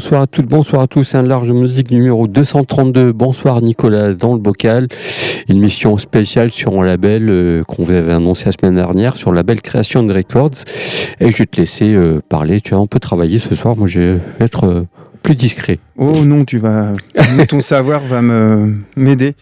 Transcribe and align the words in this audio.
Bonsoir 0.00 0.22
à 0.22 0.26
toutes, 0.26 0.46
bonsoir 0.46 0.80
à 0.80 0.86
tous, 0.86 1.14
un 1.14 1.20
large 1.20 1.50
musique 1.50 1.90
numéro 1.90 2.26
232. 2.26 3.12
Bonsoir 3.12 3.60
Nicolas 3.60 4.14
dans 4.14 4.32
le 4.32 4.38
bocal. 4.38 4.88
Une 5.46 5.60
mission 5.60 5.98
spéciale 5.98 6.50
sur 6.50 6.80
un 6.80 6.86
label 6.86 7.28
euh, 7.28 7.62
qu'on 7.64 7.82
avait 7.82 8.10
annoncé 8.10 8.46
la 8.46 8.52
semaine 8.52 8.76
dernière, 8.76 9.16
sur 9.16 9.30
le 9.30 9.36
label 9.36 9.60
Creation 9.60 10.06
Records. 10.06 10.64
Et 11.20 11.30
je 11.30 11.36
vais 11.36 11.44
te 11.44 11.60
laisser 11.60 11.92
euh, 11.92 12.22
parler. 12.26 12.62
Tu 12.62 12.70
vois, 12.70 12.80
on 12.80 12.86
peut 12.86 12.98
travailler 12.98 13.38
ce 13.38 13.54
soir. 13.54 13.76
Moi, 13.76 13.88
je 13.88 14.00
vais 14.00 14.20
être 14.40 14.64
euh, 14.64 14.82
plus 15.30 15.36
discret. 15.36 15.78
Oh 15.96 16.24
non, 16.24 16.44
tu 16.44 16.58
vas, 16.58 16.92
ton 17.48 17.60
savoir 17.60 18.02
va 18.02 18.20
m'aider. 18.96 19.34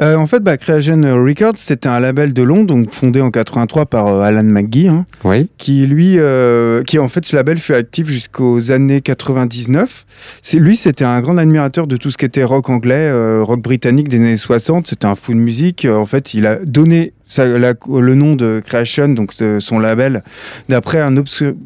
Euh, 0.00 0.16
en 0.16 0.26
fait, 0.26 0.40
bah, 0.40 0.56
Creation 0.56 1.00
Records, 1.24 1.56
c'était 1.56 1.88
un 1.88 2.00
label 2.00 2.32
de 2.32 2.42
Londres, 2.42 2.74
donc 2.74 2.92
fondé 2.92 3.20
en 3.20 3.30
83 3.30 3.86
par 3.86 4.06
euh, 4.06 4.20
Alan 4.20 4.42
McGee, 4.44 4.88
hein, 4.88 5.04
Oui. 5.24 5.50
qui 5.58 5.86
lui, 5.86 6.18
euh, 6.18 6.82
qui 6.84 6.98
en 6.98 7.08
fait, 7.08 7.24
ce 7.24 7.36
label 7.36 7.58
fut 7.58 7.74
actif 7.74 8.06
jusqu'aux 8.08 8.70
années 8.70 9.00
99. 9.00 10.06
C'est 10.40 10.58
lui, 10.58 10.76
c'était 10.76 11.04
un 11.04 11.20
grand 11.20 11.36
admirateur 11.36 11.86
de 11.86 11.96
tout 11.96 12.10
ce 12.10 12.16
qui 12.16 12.24
était 12.24 12.44
rock 12.44 12.70
anglais, 12.70 13.12
rock 13.42 13.60
britannique 13.60 14.08
des 14.08 14.16
années 14.16 14.36
60. 14.36 14.86
C'était 14.86 15.06
un 15.06 15.14
fou 15.14 15.32
de 15.32 15.38
musique. 15.38 15.86
En 15.90 16.06
fait, 16.06 16.32
il 16.34 16.46
a 16.46 16.56
donné 16.56 17.12
ça- 17.26 17.46
la- 17.58 17.74
le 17.88 18.14
nom 18.14 18.34
de 18.36 18.62
Creation, 18.64 19.08
donc 19.08 19.36
de 19.38 19.58
son 19.60 19.78
label, 19.78 20.22
d'après 20.68 21.00
un 21.00 21.12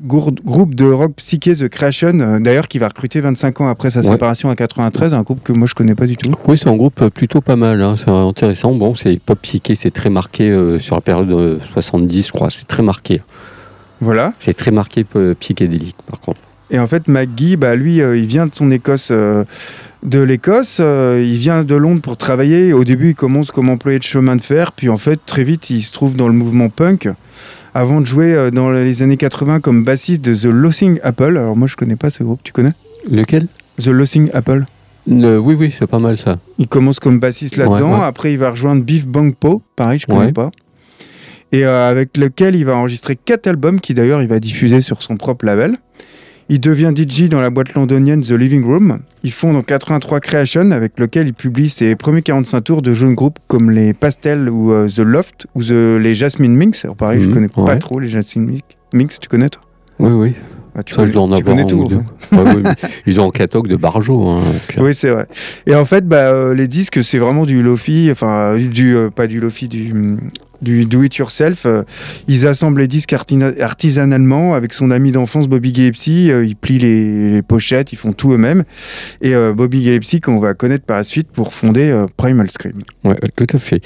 groupe 0.06 0.74
de 0.74 0.84
rock 0.84 1.14
psyché, 1.16 1.54
The 1.54 1.68
Creation, 1.68 2.20
euh, 2.20 2.38
d'ailleurs, 2.38 2.68
qui 2.68 2.78
va 2.78 2.88
recruter 2.88 3.20
25 3.20 3.60
ans 3.60 3.68
après 3.68 3.90
sa 3.90 4.00
Ouais. 4.00 4.06
séparation 4.06 4.48
en 4.50 4.54
93, 4.54 5.14
un 5.14 5.22
groupe 5.22 5.42
que 5.42 5.52
moi 5.52 5.66
je 5.66 5.74
connais 5.74 5.94
pas 5.94 6.06
du 6.06 6.16
tout. 6.16 6.32
Oui, 6.46 6.56
c'est 6.56 6.68
un 6.68 6.76
groupe 6.76 7.00
euh, 7.02 7.10
plutôt 7.10 7.40
pas 7.40 7.56
mal. 7.56 7.82
hein. 7.82 7.94
C'est 7.96 8.10
intéressant. 8.10 8.72
Bon, 8.74 8.94
c'est 8.94 9.18
pop 9.20 9.38
psyché, 9.42 9.74
c'est 9.74 9.90
très 9.90 10.10
marqué 10.10 10.50
euh, 10.50 10.78
sur 10.78 10.94
la 10.94 11.00
période 11.00 11.30
euh, 11.30 11.58
70, 11.72 12.28
je 12.28 12.32
crois. 12.32 12.50
C'est 12.50 12.66
très 12.68 12.82
marqué. 12.82 13.22
Voilà. 14.00 14.34
C'est 14.38 14.54
très 14.54 14.70
marqué 14.70 15.04
psychédélique, 15.40 15.96
par 16.08 16.20
contre. 16.20 16.40
Et 16.70 16.78
en 16.78 16.86
fait, 16.86 17.08
McGee, 17.08 17.56
bah, 17.56 17.74
lui, 17.76 18.00
euh, 18.02 18.16
il 18.16 18.26
vient 18.26 18.46
de 18.46 18.54
son 18.54 18.70
Écosse, 18.70 19.08
euh, 19.10 19.44
de 20.02 20.20
l'Écosse. 20.20 20.78
euh, 20.80 21.22
il 21.26 21.38
vient 21.38 21.64
de 21.64 21.74
Londres 21.74 22.02
pour 22.02 22.16
travailler. 22.16 22.72
Au 22.72 22.84
début, 22.84 23.10
il 23.10 23.14
commence 23.14 23.50
comme 23.50 23.68
employé 23.70 23.98
de 23.98 24.04
chemin 24.04 24.36
de 24.36 24.42
fer. 24.42 24.72
Puis 24.72 24.88
en 24.88 24.96
fait, 24.98 25.18
très 25.24 25.44
vite, 25.44 25.70
il 25.70 25.82
se 25.82 25.92
trouve 25.92 26.14
dans 26.16 26.28
le 26.28 26.34
mouvement 26.34 26.68
punk. 26.68 27.08
Avant 27.74 28.00
de 28.00 28.06
jouer 28.06 28.50
dans 28.52 28.70
les 28.70 29.02
années 29.02 29.16
80 29.16 29.60
comme 29.60 29.84
bassiste 29.84 30.22
de 30.24 30.34
The 30.34 30.44
Lossing 30.52 30.98
Apple. 31.02 31.36
Alors 31.36 31.56
moi, 31.56 31.68
je 31.68 31.76
connais 31.76 31.96
pas 31.96 32.10
ce 32.10 32.22
groupe. 32.22 32.40
Tu 32.42 32.52
connais? 32.52 32.72
Lequel? 33.10 33.46
The 33.80 33.88
Lossing 33.88 34.30
Apple. 34.34 34.64
Le- 35.06 35.38
Oui, 35.38 35.54
oui, 35.58 35.70
c'est 35.70 35.86
pas 35.86 35.98
mal 36.00 36.18
ça. 36.18 36.38
Il 36.58 36.66
commence 36.68 36.98
comme 37.00 37.18
bassiste 37.20 37.56
là-dedans. 37.56 37.92
Ouais, 37.94 37.98
ouais. 38.00 38.04
Après, 38.04 38.32
il 38.32 38.38
va 38.38 38.50
rejoindre 38.50 38.82
Beef 38.82 39.06
Bang 39.06 39.34
Po. 39.34 39.62
Pareil, 39.76 39.98
je 39.98 40.06
connais 40.06 40.26
Ouais. 40.26 40.32
pas. 40.32 40.50
Et 41.52 41.64
euh, 41.64 41.88
avec 41.90 42.16
lequel 42.18 42.56
il 42.56 42.64
va 42.64 42.74
enregistrer 42.76 43.16
quatre 43.16 43.46
albums 43.46 43.80
qui 43.80 43.94
d'ailleurs 43.94 44.20
il 44.22 44.28
va 44.28 44.38
diffuser 44.40 44.80
sur 44.82 45.00
son 45.02 45.16
propre 45.16 45.46
label. 45.46 45.76
Il 46.50 46.60
devient 46.60 46.92
DJ 46.96 47.24
dans 47.28 47.40
la 47.40 47.50
boîte 47.50 47.74
londonienne 47.74 48.22
The 48.22 48.30
Living 48.30 48.64
Room. 48.64 49.00
Il 49.22 49.32
fonde 49.32 49.56
en 49.56 49.62
83 49.62 50.20
Creation 50.20 50.70
avec 50.70 50.98
lequel 50.98 51.28
il 51.28 51.34
publie 51.34 51.68
ses 51.68 51.94
premiers 51.94 52.22
45 52.22 52.60
tours 52.62 52.82
de 52.82 52.94
jeunes 52.94 53.14
groupes 53.14 53.38
comme 53.48 53.70
les 53.70 53.92
Pastels 53.92 54.48
ou 54.48 54.72
euh, 54.72 54.88
The 54.88 55.00
Loft 55.00 55.46
ou 55.54 55.62
The- 55.62 55.98
les 56.00 56.14
Jasmine 56.14 56.56
Minx. 56.56 56.84
Alors 56.84 56.96
pareil, 56.96 57.20
je 57.20 57.28
Mhm, 57.28 57.34
connais 57.34 57.48
pas 57.48 57.76
trop 57.76 58.00
les 58.00 58.08
Jasmine 58.08 58.60
Minx. 58.94 59.18
Tu 59.20 59.28
connais 59.28 59.50
toi? 59.50 59.60
Oui, 59.98 60.12
oui. 60.12 60.34
Ah, 60.74 60.82
tu 60.82 60.94
Ça, 60.94 61.04
je 61.06 61.12
dois 61.12 61.22
en 61.22 61.28
tu 61.28 61.34
avoir 61.42 61.44
connais 61.44 61.62
un 61.64 61.66
tout. 61.66 61.82
en. 62.32 62.44
Ouais, 62.44 62.54
mais 62.62 62.70
ils 63.06 63.18
ont 63.20 63.26
un 63.28 63.30
catalogue 63.30 63.68
de 63.68 63.76
Barjo. 63.76 64.26
Hein. 64.28 64.40
Oui, 64.78 64.94
c'est 64.94 65.10
vrai. 65.10 65.26
Et 65.66 65.74
en 65.74 65.84
fait, 65.84 66.06
bah, 66.06 66.28
euh, 66.30 66.54
les 66.54 66.68
disques, 66.68 67.02
c'est 67.02 67.18
vraiment 67.18 67.44
du 67.46 67.62
lofi, 67.62 68.08
enfin, 68.12 68.56
du, 68.56 68.94
euh, 68.94 69.10
pas 69.10 69.26
du 69.26 69.40
lofi, 69.40 69.66
du, 69.68 69.92
du 70.62 70.84
do 70.84 71.02
it 71.02 71.14
yourself. 71.16 71.66
Euh, 71.66 71.82
ils 72.26 72.46
assemblent 72.46 72.80
les 72.80 72.88
disques 72.88 73.12
artisanalement 73.12 74.54
avec 74.54 74.72
son 74.72 74.90
ami 74.90 75.12
d'enfance 75.12 75.48
Bobby 75.48 75.74
Gillespie. 75.74 76.30
Euh, 76.30 76.44
ils 76.44 76.56
plient 76.56 76.78
les, 76.78 77.42
pochettes, 77.42 77.92
ils 77.92 77.96
font 77.96 78.12
tout 78.12 78.32
eux-mêmes. 78.32 78.64
Et 79.20 79.34
euh, 79.34 79.52
Bobby 79.52 79.82
Gillespie, 79.82 80.20
qu'on 80.20 80.38
va 80.38 80.54
connaître 80.54 80.84
par 80.84 80.98
la 80.98 81.04
suite 81.04 81.28
pour 81.28 81.52
fonder 81.52 81.90
euh, 81.90 82.06
Primal 82.16 82.50
Scream. 82.50 82.78
Ouais, 83.04 83.16
tout 83.36 83.46
à 83.52 83.58
fait. 83.58 83.76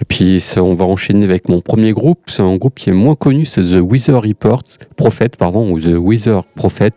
Et 0.00 0.04
puis, 0.08 0.44
on 0.56 0.74
va 0.74 0.84
enchaîner 0.84 1.24
avec 1.24 1.48
mon 1.48 1.60
premier 1.60 1.92
groupe. 1.92 2.20
C'est 2.26 2.42
un 2.42 2.56
groupe 2.56 2.74
qui 2.76 2.90
est 2.90 2.94
moins 2.94 3.14
connu, 3.14 3.44
c'est 3.44 3.62
The 3.62 3.80
Wither 3.80 4.16
Report, 4.16 4.64
Prophet, 4.96 5.30
pardon, 5.38 5.70
ou 5.70 5.80
The 5.80 5.96
Wither 5.98 6.40
Prophet. 6.54 6.90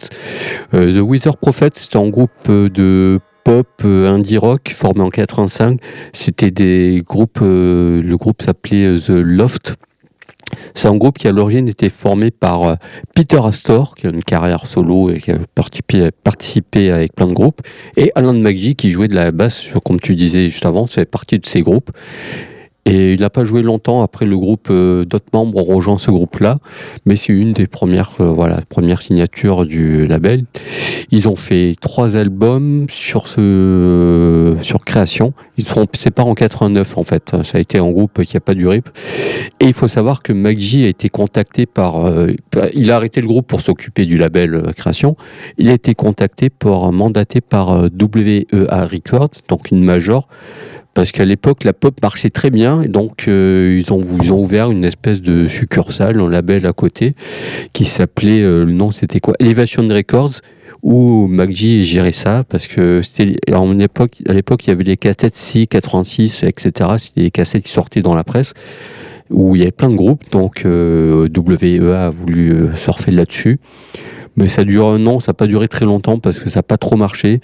The 0.71 1.01
Wither 1.01 1.37
Prophet, 1.37 1.71
c'est 1.73 1.95
un 1.95 2.07
groupe 2.09 2.31
de 2.47 3.19
pop 3.43 3.67
euh, 3.85 4.09
indie 4.09 4.37
rock 4.37 4.69
formé 4.69 5.01
en 5.01 5.09
85. 5.09 5.79
C'était 6.13 6.51
des 6.51 7.03
groupes, 7.05 7.39
euh, 7.41 8.01
le 8.01 8.17
groupe 8.17 8.41
s'appelait 8.41 8.85
euh, 8.85 8.99
The 8.99 9.09
Loft. 9.09 9.75
C'est 10.73 10.87
un 10.87 10.95
groupe 10.95 11.19
qui 11.19 11.27
à 11.27 11.31
l'origine 11.31 11.67
était 11.67 11.89
formé 11.89 12.31
par 12.31 12.77
Peter 13.13 13.39
Astor, 13.43 13.93
qui 13.93 14.07
a 14.07 14.09
une 14.09 14.23
carrière 14.23 14.65
solo 14.65 15.11
et 15.11 15.19
qui 15.19 15.29
a 15.31 15.37
participé, 16.23 16.89
avec 16.89 17.13
plein 17.13 17.27
de 17.27 17.33
groupes, 17.33 17.61
et 17.95 18.11
Alan 18.15 18.33
McGee 18.33 18.73
qui 18.73 18.89
jouait 18.89 19.07
de 19.07 19.13
la 19.13 19.31
basse, 19.31 19.65
comme 19.85 19.99
tu 19.99 20.15
disais 20.15 20.49
juste 20.49 20.65
avant, 20.65 20.87
c'est 20.87 21.05
partie 21.05 21.37
de 21.37 21.45
ces 21.45 21.61
groupes. 21.61 21.91
Et 22.89 23.13
il 23.13 23.19
n'a 23.19 23.29
pas 23.29 23.45
joué 23.45 23.61
longtemps 23.61 24.01
après 24.01 24.25
le 24.25 24.35
groupe, 24.35 24.69
euh, 24.71 25.05
d'autres 25.05 25.29
membres 25.31 25.57
ont 25.57 25.75
rejoint 25.75 25.99
ce 25.99 26.09
groupe-là, 26.09 26.57
mais 27.05 27.15
c'est 27.17 27.33
une 27.33 27.53
des 27.53 27.67
premières, 27.67 28.13
euh, 28.19 28.31
voilà, 28.31 28.61
premières 28.67 29.03
signatures 29.03 29.67
du 29.67 30.07
label. 30.07 30.45
Ils 31.11 31.27
ont 31.27 31.35
fait 31.35 31.75
trois 31.79 32.15
albums 32.15 32.87
sur 32.89 33.27
ce, 33.27 34.55
sur 34.63 34.83
création. 34.83 35.33
Ils 35.57 35.65
sont 35.65 35.85
séparés 35.93 36.29
en 36.29 36.33
89 36.33 36.97
en 36.97 37.03
fait. 37.03 37.35
Ça 37.43 37.59
a 37.59 37.61
été 37.61 37.77
un 37.77 37.89
groupe 37.89 38.23
qui 38.23 38.35
n'a 38.35 38.39
pas 38.39 38.55
duré. 38.55 38.81
Et 39.59 39.65
il 39.65 39.73
faut 39.73 39.87
savoir 39.87 40.21
que 40.21 40.33
McGee 40.33 40.85
a 40.85 40.87
été 40.87 41.09
contacté 41.09 41.65
par, 41.65 42.05
euh, 42.05 42.33
il 42.73 42.91
a 42.91 42.95
arrêté 42.95 43.21
le 43.21 43.27
groupe 43.27 43.47
pour 43.47 43.61
s'occuper 43.61 44.05
du 44.05 44.17
label 44.17 44.55
euh, 44.55 44.71
création. 44.71 45.15
Il 45.57 45.69
a 45.69 45.73
été 45.73 45.95
contacté 45.95 46.49
pour 46.49 46.91
mandaté 46.91 47.41
par 47.41 47.71
euh, 47.71 47.89
WEA 47.89 48.85
Records, 48.85 49.29
donc 49.47 49.71
une 49.71 49.83
major, 49.83 50.27
parce 50.93 51.11
qu'à 51.11 51.25
l'époque 51.25 51.63
la 51.63 51.73
pop 51.73 52.01
marchait 52.01 52.29
très 52.29 52.49
bien 52.49 52.81
donc 52.83 53.27
euh, 53.27 53.81
ils, 53.81 53.93
ont, 53.93 54.01
ils 54.21 54.33
ont 54.33 54.39
ouvert 54.39 54.71
une 54.71 54.85
espèce 54.85 55.21
de 55.21 55.47
succursale, 55.47 56.19
un 56.19 56.29
label 56.29 56.65
à 56.65 56.73
côté 56.73 57.15
qui 57.73 57.85
s'appelait, 57.85 58.41
euh, 58.41 58.65
le 58.65 58.71
nom 58.71 58.91
c'était 58.91 59.19
quoi? 59.19 59.35
Elevation 59.39 59.87
Records 59.87 60.41
où 60.81 61.27
McGee 61.27 61.83
gérait 61.83 62.11
ça 62.11 62.43
parce 62.47 62.67
que 62.67 63.01
c'était 63.01 63.35
une 63.47 63.81
époque 63.81 64.13
à 64.27 64.33
l'époque 64.33 64.65
il 64.65 64.69
y 64.69 64.71
avait 64.71 64.83
les 64.83 64.97
cassettes 64.97 65.35
C 65.35 65.67
86 65.67 66.43
etc 66.43 66.91
c'était 66.97 67.23
des 67.23 67.31
cassettes 67.31 67.63
qui 67.63 67.71
sortaient 67.71 68.01
dans 68.01 68.15
la 68.15 68.23
presse 68.23 68.53
où 69.29 69.55
il 69.55 69.59
y 69.59 69.61
avait 69.63 69.71
plein 69.71 69.89
de 69.89 69.95
groupes 69.95 70.23
donc 70.31 70.65
euh, 70.65 71.27
WEA 71.35 72.05
a 72.05 72.09
voulu 72.09 72.51
euh, 72.51 72.75
surfer 72.75 73.11
là-dessus 73.11 73.59
mais 74.39 74.47
ça 74.47 74.63
dure 74.63 74.87
un 74.87 75.05
an, 75.05 75.19
ça 75.19 75.31
n'a 75.31 75.33
pas 75.33 75.47
duré 75.47 75.67
très 75.67 75.85
longtemps 75.85 76.17
parce 76.17 76.39
que 76.39 76.49
ça 76.49 76.59
n'a 76.59 76.63
pas 76.63 76.77
trop 76.77 76.95
marché. 76.95 77.41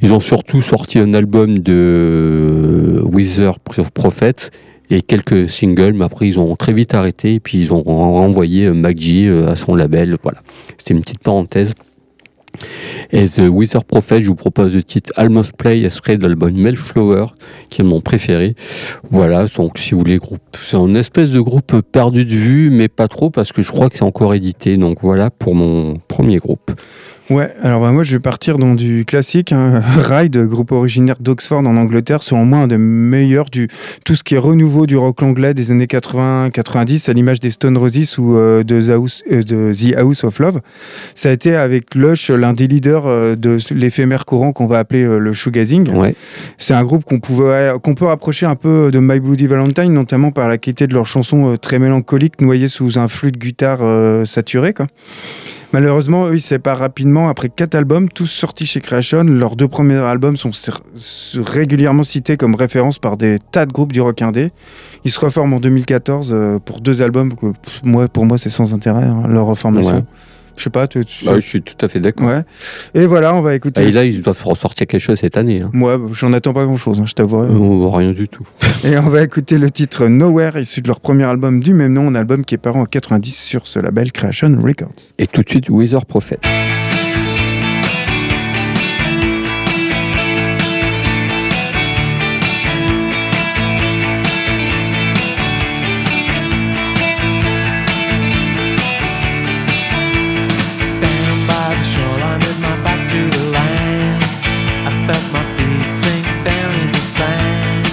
Ils 0.00 0.14
ont 0.14 0.20
surtout 0.20 0.62
sorti 0.62 0.98
un 0.98 1.12
album 1.12 1.58
de 1.58 3.02
Wither 3.04 3.52
Prophet 3.92 4.50
et 4.90 5.02
quelques 5.02 5.48
singles, 5.50 5.92
mais 5.92 6.04
après 6.04 6.28
ils 6.28 6.38
ont 6.38 6.56
très 6.56 6.72
vite 6.72 6.94
arrêté 6.94 7.34
et 7.34 7.40
puis 7.40 7.58
ils 7.58 7.72
ont 7.72 7.82
renvoyé 7.82 8.66
euh, 8.66 8.82
euh, 8.82 9.48
à 9.48 9.56
son 9.56 9.74
label. 9.74 10.16
Voilà, 10.22 10.38
c'était 10.78 10.94
une 10.94 11.00
petite 11.00 11.20
parenthèse. 11.20 11.74
Et 13.10 13.26
The 13.26 13.42
Wither 13.50 13.84
Prophet, 13.84 14.20
je 14.20 14.28
vous 14.28 14.34
propose 14.34 14.74
le 14.74 14.82
titre 14.82 15.12
Almost 15.16 15.52
Play, 15.56 15.84
extrait 15.84 16.18
de 16.18 16.26
l'album 16.26 16.52
Melflower, 16.52 17.26
qui 17.70 17.80
est 17.80 17.84
mon 17.84 18.00
préféré. 18.00 18.54
Voilà, 19.10 19.46
donc 19.46 19.78
si 19.78 19.92
vous 19.92 19.98
voulez, 19.98 20.18
groupe, 20.18 20.40
c'est 20.60 20.76
un 20.76 20.94
espèce 20.94 21.30
de 21.30 21.40
groupe 21.40 21.80
perdu 21.80 22.24
de 22.24 22.34
vue, 22.34 22.70
mais 22.70 22.88
pas 22.88 23.08
trop 23.08 23.30
parce 23.30 23.52
que 23.52 23.62
je 23.62 23.70
crois 23.72 23.88
que 23.88 23.96
c'est 23.96 24.04
encore 24.04 24.34
édité. 24.34 24.76
Donc 24.76 24.98
voilà 25.02 25.30
pour 25.30 25.54
mon 25.54 25.94
premier 26.08 26.38
groupe. 26.38 26.72
Ouais, 27.30 27.52
alors 27.62 27.82
bah, 27.82 27.92
moi 27.92 28.04
je 28.04 28.12
vais 28.12 28.20
partir 28.20 28.56
dans 28.56 28.74
du 28.74 29.04
classique, 29.04 29.52
hein, 29.52 29.82
Ride, 29.98 30.46
groupe 30.46 30.72
originaire 30.72 31.16
d'Oxford 31.20 31.58
en 31.58 31.76
Angleterre, 31.76 32.22
selon 32.22 32.46
moi 32.46 32.60
un 32.60 32.66
des 32.68 32.78
meilleurs 32.78 33.50
du 33.50 33.68
tout 34.06 34.14
ce 34.14 34.24
qui 34.24 34.34
est 34.34 34.38
renouveau 34.38 34.86
du 34.86 34.96
rock 34.96 35.22
anglais 35.22 35.52
des 35.52 35.70
années 35.70 35.84
80-90, 35.84 37.10
à 37.10 37.12
l'image 37.12 37.40
des 37.40 37.50
Stone 37.50 37.76
Roses 37.76 38.18
ou 38.18 38.34
euh, 38.34 38.64
de, 38.64 38.80
The 38.80 38.90
House, 38.90 39.22
euh, 39.30 39.42
de 39.42 39.72
The 39.74 39.98
House 39.98 40.24
of 40.24 40.38
Love. 40.38 40.60
Ça 41.14 41.28
a 41.28 41.32
été 41.32 41.54
avec 41.54 41.94
Lush 41.94 42.30
l'un 42.30 42.54
des 42.54 42.66
leaders 42.66 43.06
euh, 43.06 43.36
de 43.36 43.58
l'éphémère 43.72 44.24
courant 44.24 44.52
qu'on 44.52 44.66
va 44.66 44.78
appeler 44.78 45.04
le 45.04 45.32
shoegazing. 45.34 45.90
Ouais. 45.94 46.14
C'est 46.56 46.74
un 46.74 46.84
groupe 46.84 47.04
qu'on 47.04 47.20
pouvait 47.20 47.74
qu'on 47.82 47.94
peut 47.94 48.06
rapprocher 48.06 48.46
un 48.46 48.56
peu 48.56 48.90
de 48.90 49.00
My 49.00 49.20
Bloody 49.20 49.46
Valentine, 49.46 49.92
notamment 49.92 50.30
par 50.30 50.48
la 50.48 50.56
qualité 50.56 50.86
de 50.86 50.94
leurs 50.94 51.06
chansons 51.06 51.58
très 51.60 51.78
mélancoliques, 51.78 52.40
noyées 52.40 52.68
sous 52.68 52.98
un 52.98 53.08
flux 53.08 53.32
de 53.32 53.38
guitare 53.38 53.80
saturé. 54.26 54.72
Quoi. 54.72 54.86
Malheureusement, 55.72 56.26
eux, 56.28 56.36
ils 56.36 56.40
séparent 56.40 56.78
rapidement 56.78 57.28
après 57.28 57.50
quatre 57.50 57.74
albums, 57.74 58.08
tous 58.08 58.26
sortis 58.26 58.64
chez 58.64 58.80
Creation. 58.80 59.22
Leurs 59.24 59.54
deux 59.54 59.68
premiers 59.68 59.98
albums 59.98 60.36
sont 60.36 60.50
régulièrement 61.36 62.02
cités 62.02 62.38
comme 62.38 62.54
référence 62.54 62.98
par 62.98 63.18
des 63.18 63.38
tas 63.52 63.66
de 63.66 63.72
groupes 63.72 63.92
du 63.92 64.00
rock 64.00 64.22
indé. 64.22 64.50
Ils 65.04 65.10
se 65.10 65.20
reforment 65.20 65.54
en 65.54 65.60
2014 65.60 66.30
euh, 66.32 66.58
pour 66.58 66.80
deux 66.80 67.02
albums 67.02 67.32
pour 68.12 68.24
moi, 68.24 68.38
c'est 68.38 68.50
sans 68.50 68.72
intérêt, 68.72 69.04
hein, 69.04 69.24
leur 69.28 69.44
reformation. 69.44 70.06
Je 70.58 70.64
sais 70.64 70.70
pas, 70.70 70.86
tu, 70.86 71.04
tu- 71.04 71.24
Bah 71.24 71.34
je 71.36 71.46
suis 71.46 71.62
tout 71.62 71.74
à 71.84 71.88
fait 71.88 72.00
d'accord. 72.00 72.26
ouais. 72.26 72.42
Et 72.94 73.06
voilà, 73.06 73.34
on 73.34 73.40
va 73.40 73.54
écouter. 73.54 73.80
Et 73.82 73.92
là, 73.92 74.04
ils 74.04 74.20
doivent 74.20 74.42
ressortir 74.44 74.86
quelque 74.86 75.00
chose 75.00 75.18
cette 75.18 75.36
année. 75.36 75.62
Hein. 75.62 75.70
Moi, 75.72 75.98
j'en 76.12 76.32
attends 76.32 76.52
pas 76.52 76.64
grand-chose, 76.64 76.98
hein, 77.00 77.04
je 77.06 77.14
t'avoue. 77.14 77.38
Oh, 77.38 77.90
rien 77.90 78.10
du 78.10 78.28
tout. 78.28 78.46
Et 78.84 78.98
on 78.98 79.08
va 79.08 79.22
écouter 79.22 79.56
le 79.58 79.70
titre 79.70 80.06
Nowhere, 80.08 80.58
issu 80.58 80.82
de 80.82 80.88
leur 80.88 81.00
premier 81.00 81.24
album 81.24 81.60
du 81.60 81.72
même 81.72 81.92
nom, 81.94 82.08
un 82.08 82.14
album 82.14 82.44
qui 82.44 82.54
est 82.56 82.58
paru 82.58 82.80
en 82.80 82.84
90 82.84 83.32
sur 83.36 83.66
ce 83.66 83.78
label 83.78 84.12
Creation 84.12 84.54
Records. 84.62 85.12
Et 85.18 85.26
tout 85.26 85.42
de 85.42 85.48
suite, 85.48 85.68
Wither 85.70 86.04
Prophet. 86.06 86.38
felt 105.08 105.32
my 105.32 105.44
feet 105.56 105.90
sink 105.90 106.26
down 106.44 106.72
in 106.82 106.92
the 106.92 107.04
sand. 107.16 107.86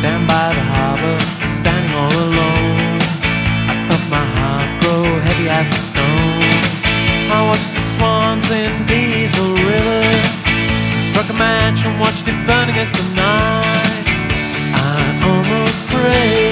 Down 0.00 0.22
by 0.26 0.48
the 0.58 0.64
harbor, 0.74 1.18
standing 1.48 1.92
all 1.92 2.14
alone. 2.28 3.00
I 3.72 3.74
felt 3.88 4.04
my 4.18 4.26
heart 4.36 4.70
grow 4.80 5.02
heavy 5.26 5.48
as 5.48 5.68
a 5.78 5.80
stone. 5.90 6.54
I 7.36 7.38
watched 7.50 7.74
the 7.78 7.84
swans 7.94 8.48
in 8.62 8.72
Diesel 8.86 9.52
River. 9.70 10.04
I 10.98 11.00
struck 11.10 11.28
a 11.34 11.36
match 11.46 11.84
and 11.84 11.98
watched 11.98 12.28
it 12.28 12.38
burn 12.46 12.68
against 12.70 12.94
the 12.94 13.06
night. 13.26 14.06
I 14.86 14.96
almost 15.30 15.80
prayed. 15.90 16.51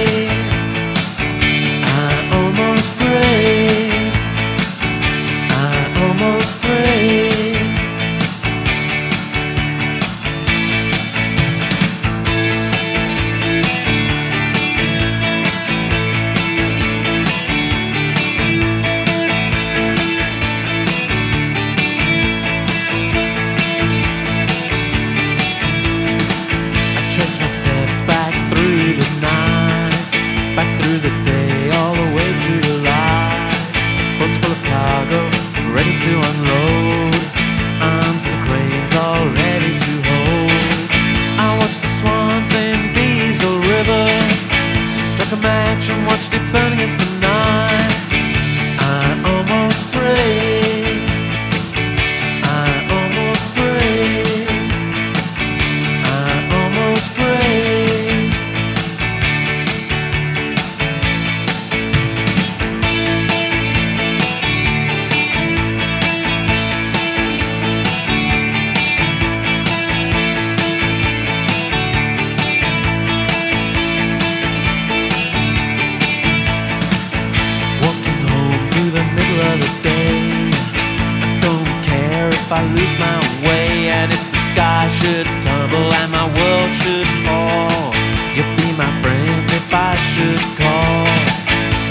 I 82.61 82.63
lose 82.75 82.99
my 82.99 83.17
way 83.43 83.89
and 83.89 84.13
if 84.13 84.21
the 84.31 84.37
sky 84.37 84.87
should 84.87 85.25
tumble 85.41 85.89
and 85.95 86.13
my 86.13 86.27
world 86.37 86.71
should 86.75 87.09
fall. 87.25 87.89
You'll 88.37 88.55
be 88.61 88.69
my 88.77 88.93
friend 89.01 89.49
if 89.49 89.73
I 89.73 89.97
should 90.13 90.45
call. 90.61 91.09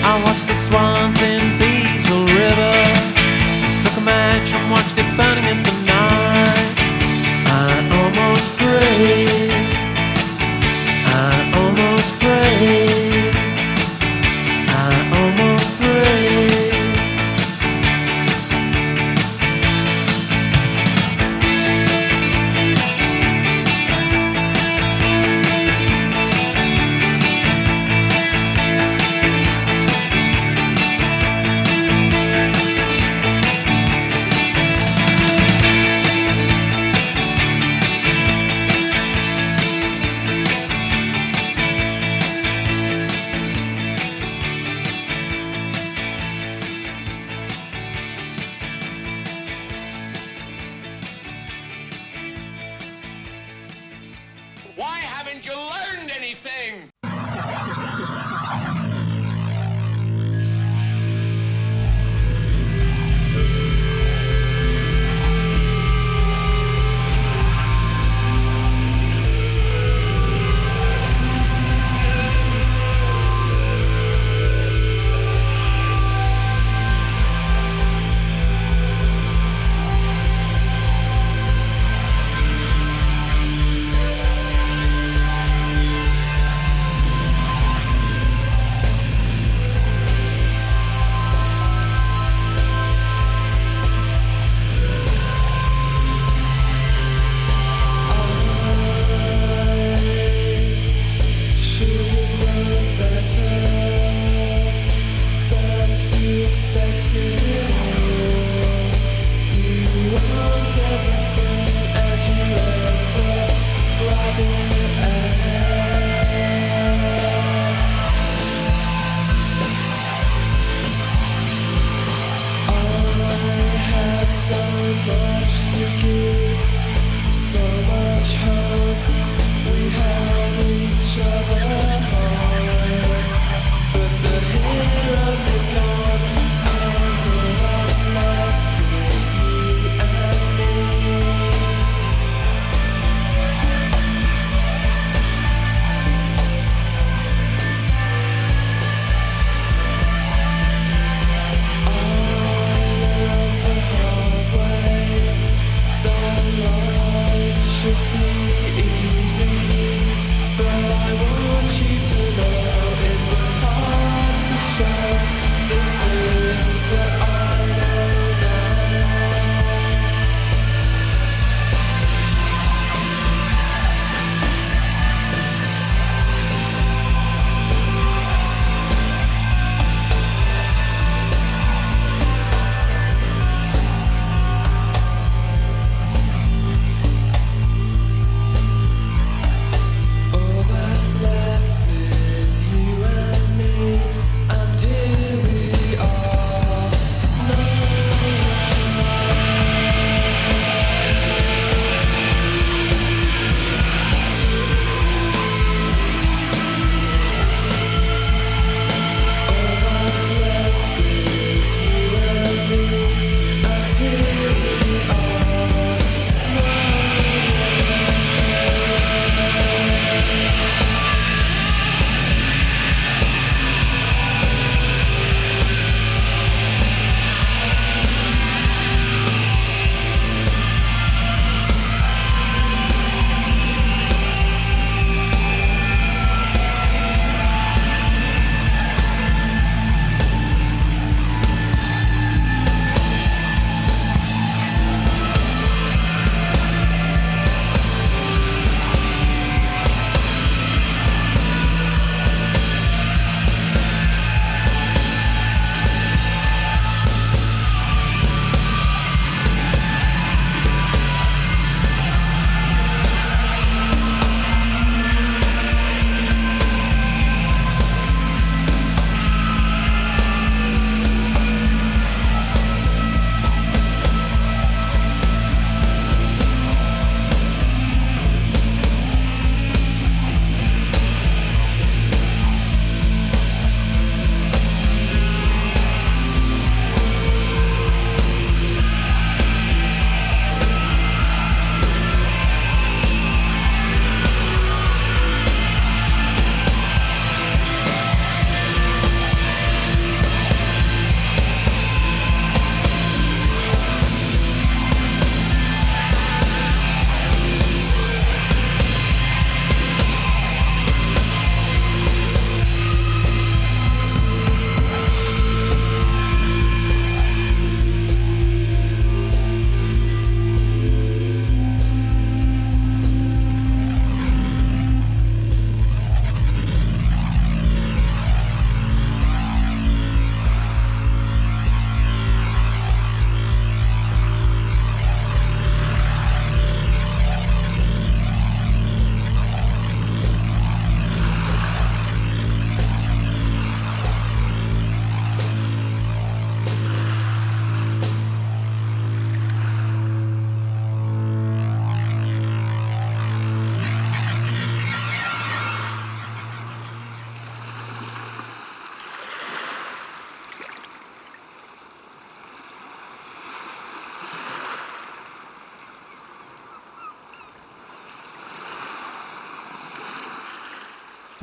I 0.06 0.22
watched 0.24 0.46
the 0.46 0.54
swans 0.54 1.24
in 1.24 1.58
Diesel 1.58 2.24
River. 2.24 2.74
Struck 3.82 3.98
a 3.98 4.06
match 4.06 4.54
and 4.54 4.70
watched 4.70 4.96
it 5.00 5.10
burn 5.18 5.40
against 5.40 5.66
the 5.66 5.74
night. 5.90 6.76
I 7.50 7.90
almost 8.04 8.60
prayed. 8.60 9.29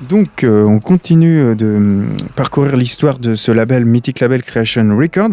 Donc, 0.09 0.45
euh, 0.45 0.65
on 0.65 0.79
continue 0.79 1.41
euh, 1.41 1.55
de 1.55 1.67
hum, 1.67 2.07
parcourir 2.37 2.77
l'histoire 2.77 3.19
de 3.19 3.35
ce 3.35 3.51
label, 3.51 3.85
mythique 3.85 4.21
label 4.21 4.43
Creation 4.43 4.97
Record. 4.97 5.31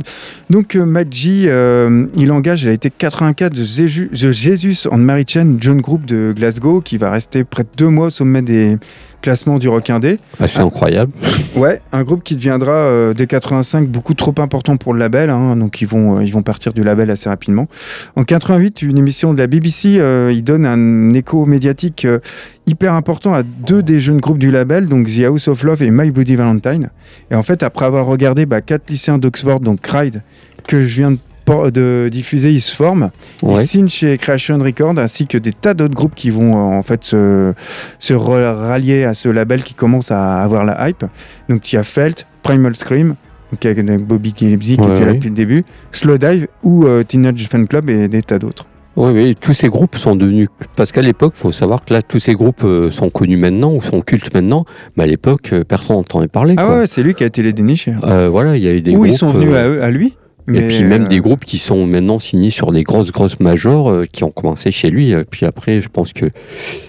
Donc, 0.50 0.76
euh, 0.76 0.86
euh, 0.86 2.08
il 2.16 2.32
engage 2.32 2.66
à 2.66 2.70
l'été 2.70 2.90
84 2.90 3.54
The, 3.54 4.32
Jesus 4.32 4.88
and 4.90 4.98
Mary 4.98 5.26
Chain, 5.28 5.58
jeune 5.60 5.82
groupe 5.82 6.06
de 6.06 6.34
Glasgow, 6.36 6.82
qui 6.82 6.98
va 6.98 7.12
rester 7.12 7.44
près 7.44 7.64
de 7.64 7.70
deux 7.78 7.90
mois 7.90 8.08
au 8.08 8.10
sommet 8.10 8.42
des 8.42 8.78
classements 9.24 9.58
du 9.58 9.68
rock 9.70 9.90
indé. 9.90 10.20
Assez 10.40 10.60
Ah. 10.60 10.66
incroyable. 10.66 11.12
Ouais, 11.56 11.82
un 11.92 12.04
groupe 12.04 12.24
qui 12.24 12.36
deviendra 12.36 12.72
euh, 12.72 13.14
dès 13.16 13.26
85 13.26 13.88
beaucoup 13.88 14.14
trop 14.14 14.34
important 14.38 14.78
pour 14.78 14.94
le 14.94 15.00
label, 15.00 15.32
hein, 15.32 15.56
donc 15.56 15.82
ils 15.82 15.88
vont, 15.88 16.18
euh, 16.20 16.24
ils 16.24 16.32
vont 16.32 16.44
partir 16.44 16.74
du 16.74 16.84
label 16.84 17.10
assez 17.10 17.30
rapidement. 17.30 17.68
En 18.16 18.24
88, 18.24 18.82
une 18.84 18.98
émission 18.98 19.34
de 19.34 19.40
la 19.40 19.48
BBC, 19.48 19.98
euh, 19.98 20.32
il 20.32 20.44
donne 20.44 20.66
un 20.68 21.12
écho 21.14 21.46
médiatique 21.46 22.06
euh, 22.06 22.20
hyper 22.68 22.94
important 22.94 23.34
à 23.34 23.44
deux 23.44 23.82
des 23.82 24.00
jeunes 24.00 24.20
groupes 24.20 24.38
du 24.40 24.52
label, 24.52 24.88
donc 24.88 25.08
The 25.08 25.24
House 25.26 25.48
of 25.48 25.64
Love 25.64 25.82
et 25.84 25.90
My 25.92 26.12
Bloody 26.12 26.36
Valentine. 26.36 26.90
Et 27.32 27.36
en 27.36 27.44
fait, 27.44 27.64
après 27.64 27.86
avoir 27.86 28.06
regardé 28.06 28.46
bah, 28.46 28.62
quatre 28.62 28.90
lycéens 28.90 29.18
d'Oxford, 29.18 29.62
donc 29.62 29.82
Cried, 29.82 30.22
que 30.68 30.82
je 30.82 30.96
viens 30.96 31.12
de, 31.12 31.18
de 31.46 32.10
diffuser, 32.12 32.52
ils 32.52 32.62
se 32.62 32.76
forment. 32.76 33.10
Ouais. 33.42 33.62
Ils 33.64 33.68
signent 33.68 33.90
chez 33.90 34.18
Creation 34.18 34.58
Records 34.60 34.98
ainsi 34.98 35.28
que 35.28 35.38
des 35.38 35.52
tas 35.52 35.74
d'autres 35.74 35.94
groupes 35.96 36.16
qui 36.16 36.30
vont 36.30 36.54
euh, 36.56 36.78
en 36.78 36.84
fait 36.84 37.04
se, 37.04 37.54
se 38.00 38.14
rallier 38.14 39.04
à 39.04 39.14
ce 39.14 39.30
label 39.30 39.64
qui 39.64 39.74
commence 39.74 40.12
à 40.12 40.42
avoir 40.42 40.64
la 40.64 40.88
hype. 40.90 41.06
Donc 41.50 41.72
il 41.72 41.76
y 41.76 41.80
a 41.80 41.84
Felt, 41.84 42.26
Primal 42.44 42.76
Scream, 42.76 43.16
donc 43.52 43.66
avec 43.66 43.86
Bobby 44.06 44.34
Gillespie 44.36 44.78
qui 44.78 44.90
était 44.90 45.06
là 45.06 45.14
depuis 45.14 45.30
le 45.30 45.36
début, 45.36 45.64
Slow 45.92 46.18
Dive 46.18 46.48
ou 46.64 46.86
euh, 46.86 47.04
Teenage 47.04 47.48
Fan 47.50 47.68
Club 47.68 47.90
et 47.90 48.08
des 48.08 48.22
tas 48.22 48.40
d'autres. 48.40 48.66
Oui, 48.96 49.12
oui, 49.12 49.36
tous 49.40 49.54
ces 49.54 49.70
groupes 49.70 49.96
sont 49.96 50.16
devenus. 50.16 50.48
Parce 50.76 50.92
qu'à 50.92 51.02
l'époque, 51.02 51.34
il 51.36 51.40
faut 51.40 51.52
savoir 51.52 51.84
que 51.84 51.96
là, 51.96 52.04
tous 52.04 52.20
ces 52.20 52.36
groupes 52.36 52.64
euh, 52.64 52.92
sont 52.92 53.10
connus 53.10 53.38
maintenant 53.38 53.74
ou 53.74 53.82
sont 53.82 54.02
cultes 54.02 54.32
maintenant, 54.36 54.66
mais 54.96 55.06
à 55.06 55.08
l'époque, 55.08 55.52
personne 55.68 55.96
n'entendait 55.96 56.28
parler. 56.28 56.54
Ah 56.60 56.64
quoi. 56.64 56.78
ouais, 56.78 56.86
c'est 56.88 57.02
lui 57.02 57.16
qui 57.16 57.24
a 57.24 57.26
été 57.26 57.42
les 57.42 57.54
dénicher. 57.54 57.96
Euh, 58.04 58.30
voilà, 58.30 58.56
il 58.56 58.62
y 58.62 58.68
a 58.68 58.72
eu 58.72 58.82
des 58.82 58.92
Ou 58.92 58.98
groupes. 58.98 59.08
ils 59.08 59.18
sont 59.18 59.30
venus 59.30 59.50
euh, 59.52 59.66
à, 59.66 59.68
eux- 59.70 59.84
à 59.84 59.90
lui. 59.90 60.16
Et 60.52 60.62
puis 60.68 60.84
même 60.84 61.04
euh, 61.04 61.08
des 61.08 61.20
groupes 61.20 61.46
qui 61.46 61.58
sont 61.58 61.86
maintenant 61.86 62.20
signés 62.20 62.50
sur 62.50 62.72
des 62.72 62.84
grosses, 62.84 63.12
grosses 63.12 63.40
majors 63.40 63.90
euh, 63.90 64.06
qui 64.12 64.24
ont 64.24 64.32
commencé 64.32 64.72
chez 64.72 64.90
lui. 64.90 65.14
euh, 65.14 65.24
Puis 65.30 65.46
après, 65.46 65.82
je 65.82 65.90
pense 65.90 66.12
que. 66.14 66.26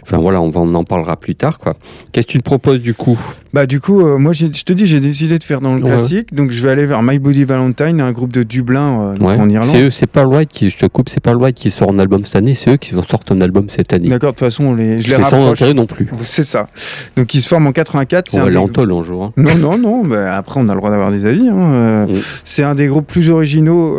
Enfin 0.02 0.18
voilà, 0.18 0.40
on, 0.42 0.50
va, 0.50 0.60
on 0.60 0.74
en 0.74 0.84
parlera 0.84 1.16
plus 1.16 1.34
tard. 1.34 1.58
quoi. 1.58 1.74
Qu'est-ce 2.12 2.26
que 2.26 2.32
tu 2.32 2.38
te 2.38 2.44
proposes 2.44 2.80
du 2.80 2.94
coup? 2.94 3.18
Bah 3.54 3.66
du 3.66 3.80
coup, 3.80 4.00
euh, 4.04 4.18
moi 4.18 4.32
je 4.32 4.46
te 4.48 4.72
dis, 4.72 4.86
j'ai 4.86 4.98
décidé 5.00 5.38
de 5.38 5.44
faire 5.44 5.60
dans 5.60 5.74
le 5.76 5.80
Ouais. 5.82 5.88
classique, 5.90 6.34
donc 6.34 6.50
je 6.50 6.60
vais 6.62 6.70
aller 6.70 6.86
vers 6.86 7.02
My 7.04 7.18
Bloody 7.20 7.44
Valentine, 7.44 8.00
un 8.00 8.10
groupe 8.10 8.32
de 8.32 8.42
Dublin 8.42 9.14
Ouais. 9.20 9.36
en 9.38 9.48
Irlande. 9.48 9.68
C'est 9.70 9.80
eux, 9.82 9.90
c'est 9.90 10.08
Pearl 10.08 10.26
White 10.26 10.50
qui, 10.50 10.70
je 10.70 10.76
te 10.76 10.86
coupe, 10.86 11.08
c'est 11.08 11.20
Pearl 11.20 11.36
White 11.40 11.54
qui 11.56 11.70
sort 11.70 11.90
un 11.90 11.98
album 12.00 12.24
cette 12.24 12.36
année, 12.36 12.56
c'est 12.56 12.70
eux 12.72 12.76
qui 12.76 12.90
sortent 12.90 13.30
un 13.30 13.40
album 13.40 13.68
cette 13.68 13.92
année. 13.92 14.08
D'accord, 14.08 14.30
de 14.32 14.36
toute 14.36 14.40
façon, 14.44 14.64
on 14.66 14.74
les, 14.74 15.00
je 15.00 15.08
les 15.08 15.14
C'est 15.14 15.22
sans 15.22 15.48
intérêt 15.48 15.72
non 15.74 15.86
plus. 15.86 16.08
C'est 16.24 16.42
ça. 16.42 16.66
Donc 17.16 17.32
ils 17.34 17.40
se 17.42 17.48
forment 17.48 17.68
en 17.68 17.72
84. 17.72 18.28
C'est 18.28 18.40
On 18.40 18.44
va 18.44 18.48
des- 18.48 18.54
l'entole 18.56 18.92
un 18.92 19.02
jour. 19.04 19.22
hein. 19.24 19.32
Non, 19.36 19.54
non, 19.54 19.78
non. 19.78 20.04
bah, 20.04 20.34
après, 20.36 20.58
on 20.60 20.68
a 20.68 20.72
le 20.74 20.78
droit 20.80 20.90
d'avoir 20.90 21.12
des 21.12 21.24
avis. 21.24 21.48
hein, 21.48 22.06
Mm. 22.08 22.08
C'est 22.42 22.64
un 22.64 22.74
des 22.74 22.88
groupes 22.88 23.06
plus 23.06 23.30
originaux, 23.30 23.43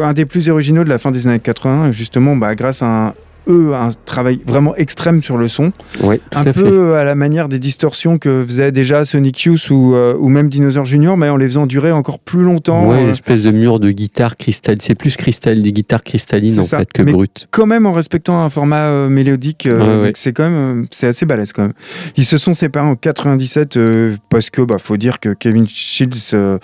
un 0.01 0.13
des 0.13 0.25
plus 0.25 0.49
originaux 0.49 0.83
de 0.83 0.89
la 0.89 0.97
fin 0.97 1.11
des 1.11 1.27
années 1.27 1.39
80, 1.39 1.91
justement, 1.91 2.35
bah, 2.35 2.55
grâce 2.55 2.81
à 2.81 2.85
un, 2.85 3.13
eux, 3.47 3.73
un 3.73 3.89
travail 4.05 4.39
vraiment 4.45 4.75
extrême 4.75 5.21
sur 5.23 5.37
le 5.37 5.47
son, 5.47 5.71
un 6.03 6.17
à 6.33 6.43
peu 6.45 6.53
fait. 6.93 6.95
à 6.97 7.03
la 7.03 7.15
manière 7.15 7.47
des 7.49 7.59
distorsions 7.59 8.17
que 8.17 8.43
faisait 8.45 8.71
déjà 8.71 9.05
Sonic 9.05 9.41
Youth 9.43 9.69
ou, 9.69 9.93
euh, 9.95 10.15
ou 10.19 10.29
même 10.29 10.49
Dinosaur 10.49 10.85
Junior, 10.85 11.17
mais 11.17 11.29
en 11.29 11.37
les 11.37 11.45
faisant 11.47 11.65
durer 11.65 11.91
encore 11.91 12.19
plus 12.19 12.41
longtemps. 12.43 12.89
Ouais, 12.89 13.05
euh, 13.05 13.11
espèce 13.11 13.43
de 13.43 13.51
mur 13.51 13.79
de 13.79 13.91
guitare 13.91 14.35
cristalline. 14.35 14.81
C'est 14.81 14.95
plus 14.95 15.15
cristal, 15.17 15.61
des 15.61 15.73
guitares 15.73 16.03
cristallines 16.03 16.59
en 16.59 16.63
ça. 16.63 16.79
fait 16.79 16.91
que 16.91 17.01
Mais- 17.01 17.11
brutes. 17.11 17.47
quand 17.51 17.65
même 17.65 17.85
en 17.85 17.91
respectant 17.93 18.41
un 18.43 18.49
format 18.49 18.85
euh, 18.87 19.09
mélodique. 19.09 19.65
euh, 19.65 19.79
Ouais, 19.79 19.99
ouais. 20.01 20.07
donc 20.07 20.17
C'est 20.17 20.33
quand 20.33 20.43
même, 20.49 20.81
euh, 20.83 20.85
c'est 20.91 21.07
assez 21.07 21.25
balèze 21.25 21.51
quand 21.53 21.63
même. 21.63 21.73
Ils 22.17 22.25
se 22.25 22.37
sont 22.37 22.53
séparés 22.53 22.87
en 22.87 22.95
97 22.95 23.77
euh, 23.77 24.15
parce 24.29 24.49
que 24.49 24.61
bah 24.61 24.77
faut 24.79 24.97
dire 24.97 25.19
que 25.19 25.29
Kevin 25.33 25.67
Shields 25.67 26.33
euh, 26.33 26.57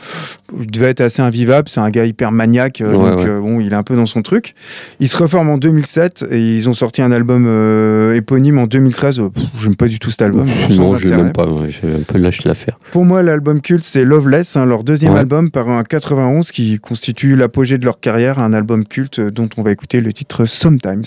devait 0.54 0.90
être 0.90 1.02
assez 1.02 1.22
invivable. 1.22 1.70
C'est 1.70 1.80
un 1.80 1.90
gars 1.90 2.06
hyper 2.06 2.32
maniaque, 2.32 2.82
euh, 2.82 2.94
donc 2.94 3.26
euh, 3.26 3.40
bon, 3.40 3.60
il 3.60 3.72
est 3.72 3.76
un 3.76 3.84
peu 3.84 3.96
dans 3.96 4.06
son 4.06 4.22
truc. 4.22 4.54
Ils 5.00 5.10
se 5.10 5.18
reforment 5.18 5.50
en 5.52 5.58
2007 5.58 6.26
et 6.32 6.40
ils 6.58 6.70
ont 6.70 6.71
sorti 6.74 7.01
un 7.01 7.12
album 7.12 7.46
euh, 7.48 8.13
éponyme 8.16 8.60
en 8.60 8.66
2013. 8.68 9.20
Euh, 9.20 9.30
J'aime 9.60 9.75
pas 9.75 9.88
du 9.88 10.00
tout 10.00 10.12
cet 10.12 10.22
album. 10.22 10.48
non, 10.78 10.96
je 10.96 11.08
même 11.08 11.32
pas. 11.34 11.46
J'ai 11.68 11.88
un 11.88 12.01
peu 12.08 12.18
lâché 12.18 12.44
l'affaire. 12.48 12.78
Pour 12.92 13.06
moi, 13.06 13.24
l'album 13.24 13.62
culte, 13.62 13.86
c'est 13.86 14.04
Loveless, 14.04 14.56
hein, 14.56 14.66
leur 14.66 14.84
deuxième 14.84 15.13
Ouais. 15.13 15.20
album 15.20 15.50
paru 15.51 15.72
en 15.72 15.84
91 15.84 16.51
qui 16.51 16.80
constitue 16.80 17.36
l'apogée 17.36 17.78
de 17.78 17.86
leur 17.86 18.00
carrière, 18.00 18.40
un 18.40 18.54
album 18.54 18.86
culte 18.86 19.20
euh, 19.20 19.32
dont 19.32 19.50
on 19.58 19.62
va 19.63 19.72
écouter 19.72 20.01
le 20.01 20.13
titre 20.13 20.46
Sometimes. 20.46 21.04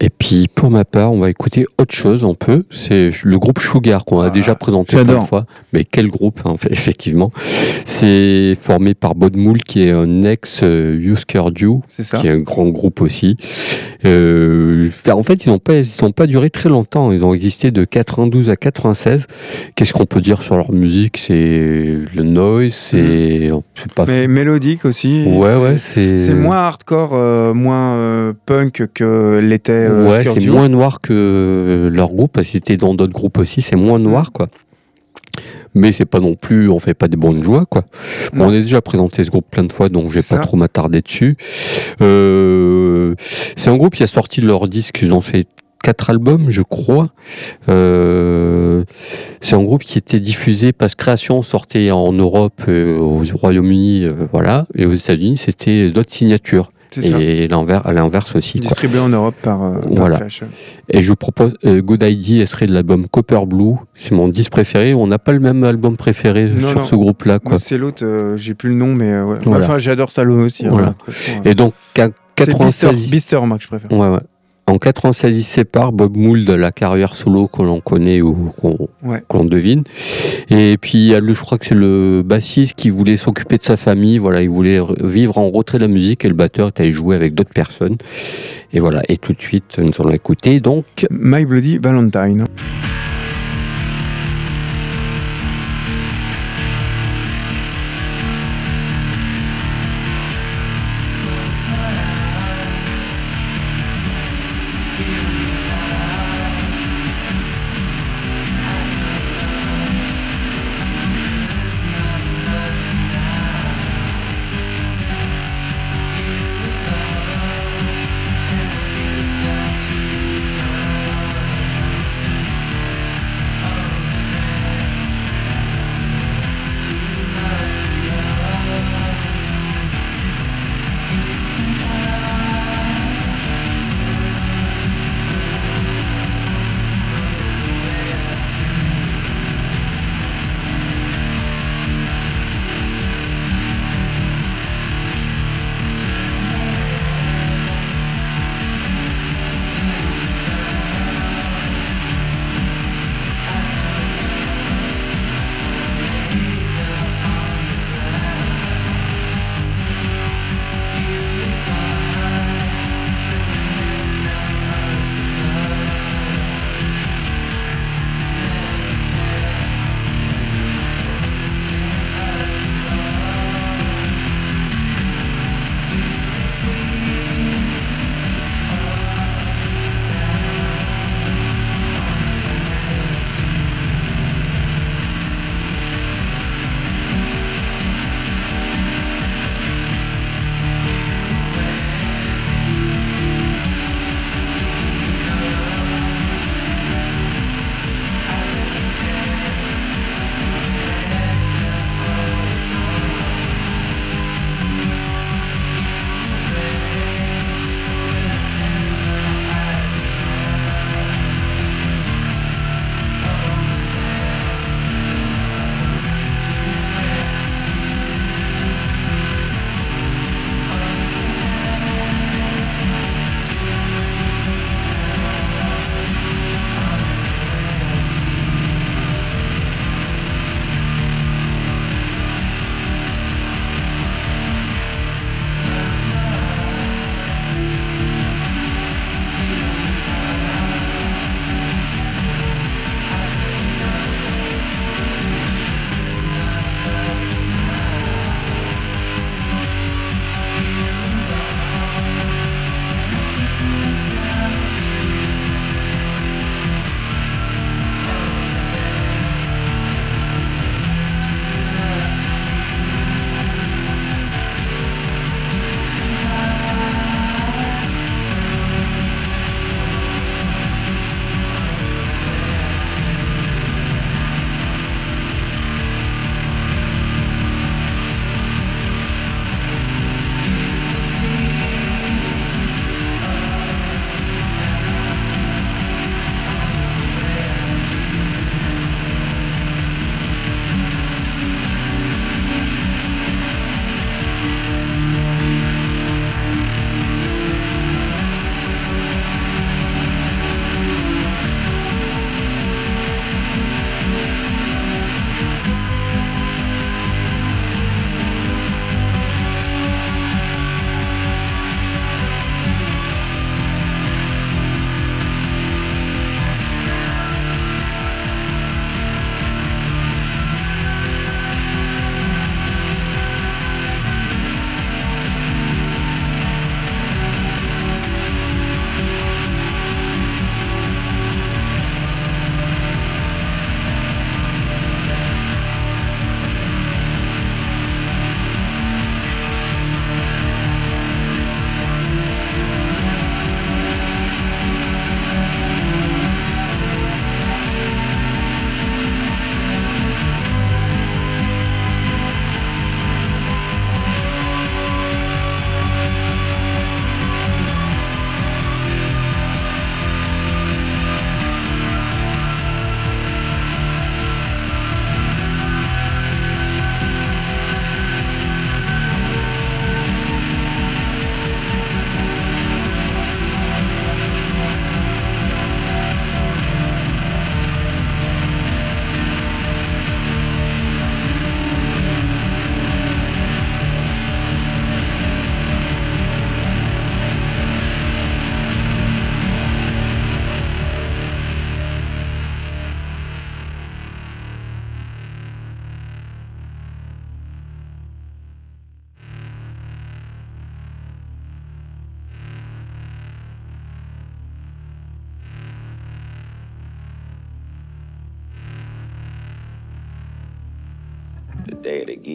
Et 0.00 0.10
puis 0.10 0.46
pour 0.54 0.70
ma 0.70 0.84
part, 0.84 1.12
on 1.12 1.18
va 1.18 1.28
écouter 1.30 1.66
autre 1.78 1.94
chose 1.94 2.24
un 2.24 2.34
peu. 2.34 2.64
C'est 2.70 3.10
le 3.24 3.38
groupe 3.38 3.58
Sugar 3.58 4.04
qu'on 4.04 4.20
a 4.20 4.26
Ah, 4.26 4.30
déjà 4.30 4.54
présenté 4.54 4.96
plein 5.02 5.04
de 5.20 5.20
fois. 5.24 5.44
Mais 5.72 5.84
quel 5.84 6.06
groupe, 6.08 6.40
hein, 6.44 6.54
effectivement. 6.70 7.32
C'est 7.84 8.56
formé 8.60 8.94
par 8.94 9.14
Bod 9.16 9.36
Moule, 9.36 9.62
qui 9.62 9.82
est 9.82 9.90
un 9.90 10.22
ex 10.22 10.62
Husker 10.62 11.42
ça 11.88 12.18
qui 12.18 12.26
est 12.26 12.30
un 12.30 12.38
grand 12.38 12.68
groupe 12.68 13.00
aussi. 13.00 13.36
Euh, 14.04 14.90
en 15.10 15.22
fait, 15.22 15.44
ils 15.44 15.48
n'ont 15.48 15.58
pas, 15.58 15.78
ils 15.78 16.04
ont 16.04 16.12
pas 16.12 16.26
duré 16.26 16.50
très 16.50 16.68
longtemps. 16.68 17.10
Ils 17.10 17.24
ont 17.24 17.34
existé 17.34 17.70
de 17.70 17.84
92 17.84 18.50
à 18.50 18.56
96. 18.56 19.26
Qu'est-ce 19.74 19.92
qu'on 19.92 20.06
peut 20.06 20.20
dire 20.20 20.42
sur 20.42 20.56
leur 20.56 20.72
musique? 20.72 21.18
C'est 21.18 21.98
le 22.14 22.22
noise, 22.22 22.72
c'est 22.72 23.48
c'est 23.74 23.92
pas. 23.92 24.04
Mm. 24.04 24.08
Mais 24.08 24.28
mélodique 24.28 24.84
aussi. 24.84 25.24
ouais, 25.26 25.76
C'est- 25.78 26.10
ouais, 26.12 26.16
c'est. 26.16 26.34
Moins 26.34 26.58
hardcore, 26.58 27.10
euh, 27.14 27.52
moins 27.54 27.96
euh, 27.96 28.32
punk 28.46 28.84
que 28.94 29.40
l'était 29.42 29.87
ouais, 29.90 30.18
Oscar 30.18 30.34
c'est 30.34 30.46
moins 30.46 30.68
noir 30.68 31.00
que 31.00 31.12
euh, 31.12 31.90
leur 31.90 32.10
groupe. 32.10 32.32
parce 32.32 32.46
que 32.46 32.52
C'était 32.52 32.76
dans 32.76 32.94
d'autres 32.94 33.12
groupes 33.12 33.38
aussi, 33.38 33.62
c'est 33.62 33.76
moins 33.76 33.98
noir, 33.98 34.32
quoi. 34.32 34.48
Mais 35.74 35.92
c'est 35.92 36.06
pas 36.06 36.20
non 36.20 36.34
plus, 36.34 36.68
on 36.68 36.80
fait 36.80 36.94
pas 36.94 37.08
des 37.08 37.16
bonnes 37.16 37.42
joies, 37.42 37.66
quoi. 37.66 37.84
Bon, 38.32 38.46
on 38.46 38.48
a 38.48 38.58
déjà 38.58 38.80
présenté 38.80 39.22
ce 39.22 39.30
groupe 39.30 39.46
plein 39.50 39.64
de 39.64 39.72
fois, 39.72 39.88
donc 39.88 40.08
je 40.08 40.14
vais 40.14 40.22
pas 40.22 40.42
trop 40.42 40.56
m'attarder 40.56 41.02
dessus. 41.02 41.36
Euh, 42.00 43.14
c'est 43.56 43.70
un 43.70 43.76
groupe 43.76 43.94
qui 43.94 44.02
a 44.02 44.06
sorti 44.06 44.40
leur 44.40 44.66
disque, 44.66 45.00
ils 45.02 45.12
ont 45.12 45.20
fait 45.20 45.46
quatre 45.82 46.10
albums, 46.10 46.50
je 46.50 46.62
crois. 46.62 47.08
Euh, 47.68 48.84
c'est 49.40 49.54
un 49.54 49.62
groupe 49.62 49.84
qui 49.84 49.98
était 49.98 50.20
diffusé 50.20 50.72
parce 50.72 50.94
que 50.94 51.02
Création 51.02 51.42
sortait 51.42 51.90
en 51.90 52.12
Europe, 52.12 52.62
euh, 52.68 52.98
au 52.98 53.22
Royaume-Uni, 53.34 54.04
euh, 54.04 54.26
voilà, 54.32 54.66
et 54.74 54.86
aux 54.86 54.94
États-Unis, 54.94 55.36
c'était 55.36 55.90
d'autres 55.90 56.12
signatures. 56.12 56.72
Et 56.96 57.48
l'envers, 57.48 57.86
à 57.86 57.92
l'inverse 57.92 58.34
aussi. 58.36 58.58
quoi. 58.60 58.68
Distribué 58.68 58.98
en 59.00 59.08
Europe 59.08 59.34
par, 59.42 59.62
euh, 59.62 59.80
Voilà. 59.90 60.20
Et 60.90 61.02
je 61.02 61.08
vous 61.08 61.16
propose 61.16 61.54
euh, 61.64 61.80
Good 61.82 62.02
ID, 62.02 62.40
extrait 62.40 62.66
de 62.66 62.72
l'album 62.72 63.06
Copper 63.08 63.40
Blue. 63.46 63.74
C'est 63.94 64.12
mon 64.12 64.28
disque 64.28 64.50
préféré. 64.52 64.94
On 64.94 65.06
n'a 65.06 65.18
pas 65.18 65.32
le 65.32 65.40
même 65.40 65.64
album 65.64 65.96
préféré 65.96 66.46
Non, 66.48 66.68
sur 66.68 66.78
non. 66.78 66.84
ce 66.84 66.94
groupe-là. 66.96 67.38
c'est 67.58 67.78
l'autre, 67.78 68.04
euh, 68.04 68.36
j'ai 68.36 68.54
plus 68.54 68.70
le 68.70 68.76
nom, 68.76 68.94
mais 68.94 69.12
euh, 69.12 69.24
ouais. 69.24 69.38
Voilà. 69.42 69.64
Enfin, 69.64 69.78
j'adore 69.78 70.10
ça 70.10 70.24
aussi. 70.24 70.66
hein, 70.66 70.70
Voilà. 70.70 70.94
Et 71.44 71.54
donc, 71.54 71.74
qu'à 71.94 72.08
C'est 72.38 72.46
Bister, 72.58 72.86
96... 72.88 73.10
Bister, 73.10 73.40
moi, 73.44 73.58
que 73.58 73.64
je 73.64 73.68
préfère. 73.68 73.92
Ouais, 73.92 74.08
ouais. 74.08 74.20
En 74.68 74.76
96, 74.78 75.34
il 75.38 75.42
se 75.44 75.50
sépare 75.54 75.92
Bob 75.92 76.14
Mould 76.16 76.44
de 76.44 76.52
la 76.52 76.70
carrière 76.72 77.14
solo 77.16 77.46
que 77.48 77.62
l'on 77.62 77.80
connaît 77.80 78.20
ou 78.20 78.52
qu'on 78.60 78.88
Ouais. 79.02 79.22
devine. 79.48 79.82
Et 80.50 80.76
puis, 80.78 81.08
il 81.08 81.34
je 81.34 81.40
crois 81.40 81.56
que 81.56 81.64
c'est 81.64 81.74
le 81.74 82.22
bassiste 82.22 82.74
qui 82.74 82.90
voulait 82.90 83.16
s'occuper 83.16 83.56
de 83.56 83.62
sa 83.62 83.78
famille. 83.78 84.18
Voilà, 84.18 84.42
il 84.42 84.50
voulait 84.50 84.78
re- 84.78 85.02
vivre 85.06 85.38
en 85.38 85.48
retrait 85.50 85.78
de 85.78 85.84
la 85.84 85.88
musique 85.88 86.24
et 86.26 86.28
le 86.28 86.34
batteur 86.34 86.66
est 86.68 86.80
allé 86.80 86.92
jouer 86.92 87.16
avec 87.16 87.32
d'autres 87.32 87.52
personnes. 87.54 87.96
Et 88.74 88.80
voilà. 88.80 89.02
Et 89.08 89.16
tout 89.16 89.32
de 89.32 89.40
suite, 89.40 89.78
nous 89.78 89.90
allons 90.00 90.10
écouter 90.12 90.60
donc 90.60 90.84
My 91.10 91.46
Bloody 91.46 91.78
Valentine. 91.78 92.44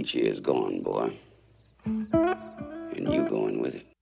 She 0.06 0.20
is 0.20 0.40
gone, 0.40 0.82
boy. 0.82 1.18
And 1.86 3.14
you 3.14 3.28
going 3.30 3.60
with 3.60 3.76
it. 3.76 3.93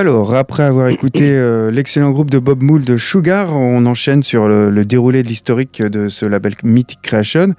Alors, 0.00 0.34
après 0.34 0.62
avoir 0.62 0.88
écouté 0.88 1.24
euh, 1.24 1.70
l'excellent 1.70 2.10
groupe 2.10 2.30
de 2.30 2.38
Bob 2.38 2.62
Mould 2.62 2.86
de 2.86 2.96
Sugar, 2.96 3.54
on 3.54 3.84
enchaîne 3.84 4.22
sur 4.22 4.48
le, 4.48 4.70
le 4.70 4.86
déroulé 4.86 5.22
de 5.22 5.28
l'historique 5.28 5.82
de 5.82 6.08
ce 6.08 6.24
label 6.24 6.54
Mythic 6.64 7.02
Creation. 7.02 7.54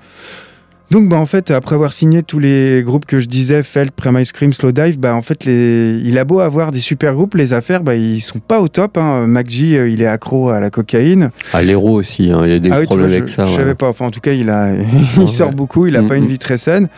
Donc, 0.91 1.07
bah, 1.07 1.15
en 1.15 1.25
fait, 1.25 1.51
après 1.51 1.75
avoir 1.75 1.93
signé 1.93 2.21
tous 2.21 2.39
les 2.39 2.83
groupes 2.83 3.05
que 3.05 3.21
je 3.21 3.27
disais, 3.27 3.63
Felt, 3.63 3.91
Prime 3.91 4.17
Ice 4.19 4.33
Cream, 4.33 4.51
Slowdive, 4.51 4.99
bah, 4.99 5.15
en 5.15 5.21
fait, 5.21 5.45
il 5.45 6.17
a 6.17 6.25
beau 6.25 6.41
avoir 6.41 6.71
des 6.71 6.81
super 6.81 7.13
groupes, 7.13 7.35
les 7.35 7.53
affaires, 7.53 7.81
bah, 7.81 7.95
ils 7.95 8.19
sont 8.19 8.39
pas 8.39 8.59
au 8.59 8.67
top. 8.67 8.97
Hein. 8.97 9.25
Euh, 9.25 9.89
il 9.89 10.01
est 10.01 10.05
accro 10.05 10.49
à 10.49 10.59
la 10.59 10.69
cocaïne. 10.69 11.31
Ah, 11.53 11.59
à 11.59 11.61
l'héros 11.61 11.97
aussi, 11.97 12.29
hein. 12.29 12.41
il 12.43 12.51
y 12.51 12.55
a 12.55 12.59
des 12.59 12.69
ah, 12.71 12.79
oui, 12.79 12.85
problèmes 12.85 13.07
vois, 13.07 13.17
avec 13.19 13.29
je, 13.29 13.33
ça. 13.33 13.45
Je 13.45 13.55
savais 13.55 13.73
pas. 13.73 13.87
Enfin, 13.87 14.07
en 14.07 14.11
tout 14.11 14.19
cas, 14.19 14.33
il, 14.33 14.49
a... 14.49 14.73
il 15.17 15.29
sort 15.29 15.51
beaucoup, 15.51 15.87
il 15.87 15.95
a 15.95 16.03
pas 16.03 16.17
une 16.17 16.27
vie 16.27 16.37
très 16.37 16.57
saine. 16.57 16.89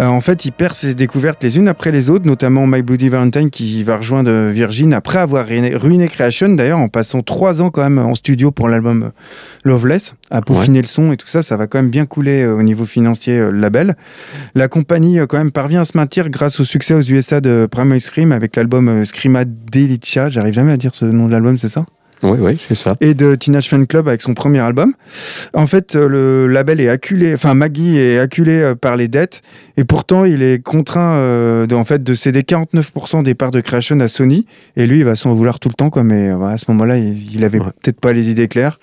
Euh, 0.00 0.06
en 0.06 0.22
fait, 0.22 0.46
il 0.46 0.52
perd 0.52 0.74
ses 0.74 0.94
découvertes 0.94 1.42
les 1.44 1.58
unes 1.58 1.68
après 1.68 1.92
les 1.92 2.08
autres, 2.08 2.24
notamment 2.24 2.66
My 2.66 2.80
Bloody 2.80 3.10
Valentine 3.10 3.50
qui 3.50 3.82
va 3.82 3.98
rejoindre 3.98 4.30
euh, 4.30 4.50
Virgin 4.50 4.94
après 4.94 5.18
avoir 5.18 5.46
ruiné 5.46 6.08
Creation, 6.08 6.48
d'ailleurs, 6.48 6.78
en 6.78 6.88
passant 6.88 7.20
trois 7.20 7.60
ans 7.60 7.68
quand 7.68 7.82
même 7.82 7.98
en 7.98 8.14
studio 8.14 8.50
pour 8.50 8.70
l'album 8.70 9.10
Loveless, 9.64 10.14
à 10.30 10.40
peaufiner 10.40 10.80
le 10.80 10.86
son 10.86 11.12
et 11.12 11.18
tout 11.18 11.28
ça. 11.28 11.42
Ça 11.42 11.58
va 11.58 11.66
quand 11.66 11.78
même 11.78 11.90
bien 11.90 12.06
couler 12.06 12.46
au 12.46 12.62
niveau 12.62 12.86
financier 12.86 13.41
euh, 13.42 13.52
label. 13.52 13.94
La 14.54 14.68
compagnie 14.68 15.18
euh, 15.18 15.26
quand 15.26 15.38
même 15.38 15.52
parvient 15.52 15.82
à 15.82 15.84
se 15.84 15.96
maintenir 15.96 16.30
grâce 16.30 16.60
au 16.60 16.64
succès 16.64 16.94
aux 16.94 17.02
USA 17.02 17.40
de 17.40 17.68
Primal 17.70 18.00
Scream 18.00 18.32
avec 18.32 18.56
l'album 18.56 18.88
euh, 18.88 19.04
Screamadelicia. 19.04 20.28
J'arrive 20.28 20.54
jamais 20.54 20.72
à 20.72 20.76
dire 20.76 20.94
ce 20.94 21.04
nom 21.04 21.26
de 21.26 21.32
l'album, 21.32 21.58
c'est 21.58 21.68
ça? 21.68 21.84
Oui, 22.22 22.38
oui, 22.40 22.56
c'est 22.58 22.74
ça. 22.76 22.96
et 23.00 23.14
de 23.14 23.34
Teenage 23.34 23.68
Fan 23.68 23.86
Club 23.86 24.06
avec 24.08 24.22
son 24.22 24.34
premier 24.34 24.60
album. 24.60 24.94
En 25.54 25.66
fait, 25.66 25.96
euh, 25.96 26.08
le 26.08 26.46
label 26.46 26.80
est 26.80 26.88
acculé, 26.88 27.34
enfin 27.34 27.54
Maggie 27.54 27.98
est 27.98 28.18
acculé 28.18 28.52
euh, 28.60 28.74
par 28.74 28.96
les 28.96 29.08
dettes 29.08 29.42
et 29.76 29.84
pourtant 29.84 30.24
il 30.24 30.42
est 30.42 30.62
contraint 30.62 31.16
euh, 31.16 31.66
de, 31.66 31.74
en 31.74 31.84
fait, 31.84 32.02
de 32.04 32.14
céder 32.14 32.42
49% 32.42 33.22
des 33.22 33.34
parts 33.34 33.50
de 33.50 33.60
Creation 33.60 33.98
à 34.00 34.08
Sony 34.08 34.46
et 34.76 34.86
lui 34.86 34.98
il 34.98 35.04
va 35.04 35.16
s'en 35.16 35.34
vouloir 35.34 35.58
tout 35.58 35.68
le 35.68 35.74
temps 35.74 35.90
quoi, 35.90 36.04
mais 36.04 36.28
euh, 36.30 36.40
à 36.42 36.58
ce 36.58 36.66
moment-là 36.68 36.96
il, 36.98 37.34
il 37.34 37.44
avait 37.44 37.58
Ouais. 37.58 37.66
peut-être 37.82 38.00
pas 38.00 38.12
les 38.12 38.30
idées 38.30 38.48
claires. 38.48 38.78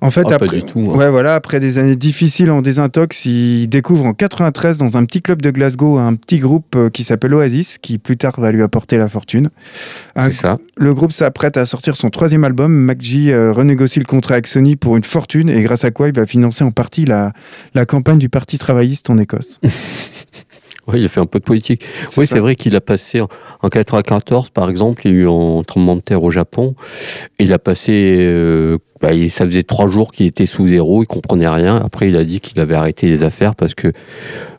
En 0.00 0.10
fait, 0.10 0.22
Ah, 0.26 0.30
pas 0.30 0.34
après, 0.46 0.48
du 0.58 0.62
tout, 0.62 0.90
hein. 0.92 0.96
ouais, 0.96 1.10
voilà, 1.10 1.34
après 1.34 1.60
des 1.60 1.78
années 1.78 1.96
difficiles 1.96 2.50
en 2.50 2.62
désintox, 2.62 3.24
il 3.26 3.66
découvre 3.68 4.04
en 4.06 4.14
93 4.14 4.78
dans 4.78 4.96
un 4.96 5.04
petit 5.04 5.20
club 5.22 5.42
de 5.42 5.50
Glasgow 5.50 5.98
un 5.98 6.14
petit 6.14 6.38
groupe 6.38 6.76
qui 6.92 7.04
s'appelle 7.04 7.34
Oasis 7.34 7.78
qui 7.78 7.98
plus 7.98 8.16
tard 8.16 8.40
va 8.40 8.52
lui 8.52 8.62
apporter 8.62 8.96
la 8.98 9.08
fortune. 9.08 9.50
Un, 10.16 10.32
ça. 10.32 10.58
le 10.76 10.94
groupe 10.94 11.12
s'apprête 11.12 11.56
à 11.56 11.66
sortir 11.66 11.96
son 11.96 12.10
troisième 12.10 12.44
album. 12.44 12.69
MacG 12.70 13.28
euh, 13.28 13.52
renégocie 13.52 13.98
le 13.98 14.04
contrat 14.04 14.34
avec 14.34 14.46
Sony 14.46 14.76
pour 14.76 14.96
une 14.96 15.04
fortune 15.04 15.48
et 15.48 15.62
grâce 15.62 15.84
à 15.84 15.90
quoi 15.90 16.08
il 16.08 16.14
va 16.14 16.26
financer 16.26 16.64
en 16.64 16.70
partie 16.70 17.04
la, 17.04 17.32
la 17.74 17.86
campagne 17.86 18.18
du 18.18 18.28
Parti 18.28 18.58
travailliste 18.58 19.10
en 19.10 19.18
Écosse. 19.18 19.60
Oui, 20.86 21.00
il 21.00 21.04
a 21.04 21.08
fait 21.08 21.20
un 21.20 21.26
peu 21.26 21.38
de 21.38 21.44
politique. 21.44 21.84
Oui, 22.16 22.26
c'est 22.26 22.38
vrai 22.38 22.56
qu'il 22.56 22.74
a 22.74 22.80
passé 22.80 23.20
en, 23.20 23.28
en 23.62 23.68
94, 23.68 24.50
par 24.50 24.68
exemple, 24.68 25.02
il 25.04 25.12
y 25.12 25.14
a 25.14 25.18
eu 25.18 25.28
un 25.28 25.62
tremblement 25.62 25.96
de 25.96 26.00
terre 26.00 26.22
au 26.22 26.30
Japon. 26.30 26.74
Il 27.38 27.52
a 27.52 27.58
passé, 27.58 28.16
euh, 28.18 28.78
bah, 29.00 29.10
ça 29.28 29.44
faisait 29.44 29.62
trois 29.62 29.86
jours 29.88 30.10
qu'il 30.10 30.26
était 30.26 30.46
sous 30.46 30.68
zéro, 30.68 31.02
il 31.02 31.06
comprenait 31.06 31.48
rien. 31.48 31.76
Après, 31.76 32.08
il 32.08 32.16
a 32.16 32.24
dit 32.24 32.40
qu'il 32.40 32.58
avait 32.60 32.74
arrêté 32.74 33.08
les 33.08 33.22
affaires 33.22 33.54
parce 33.54 33.74
que, 33.74 33.92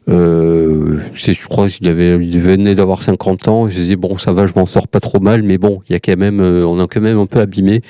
euh, 0.09 0.99
je 1.13 1.47
crois 1.47 1.67
qu'il 1.69 1.87
avait, 1.87 2.15
il 2.15 2.39
venait 2.39 2.75
d'avoir 2.75 3.03
50 3.03 3.47
ans. 3.47 3.67
Il 3.67 3.73
se 3.73 3.77
disait 3.77 3.95
bon, 3.95 4.17
ça 4.17 4.31
va, 4.31 4.47
je 4.47 4.53
m'en 4.55 4.65
sors 4.65 4.87
pas 4.87 4.99
trop 4.99 5.19
mal, 5.19 5.43
mais 5.43 5.57
bon, 5.57 5.81
il 5.87 5.93
y 5.93 5.95
a 5.95 5.99
quand 5.99 6.17
même, 6.17 6.39
euh, 6.39 6.65
on 6.65 6.79
a 6.79 6.87
quand 6.87 7.01
même 7.01 7.19
un 7.19 7.25
peu 7.25 7.39
abîmé 7.39 7.81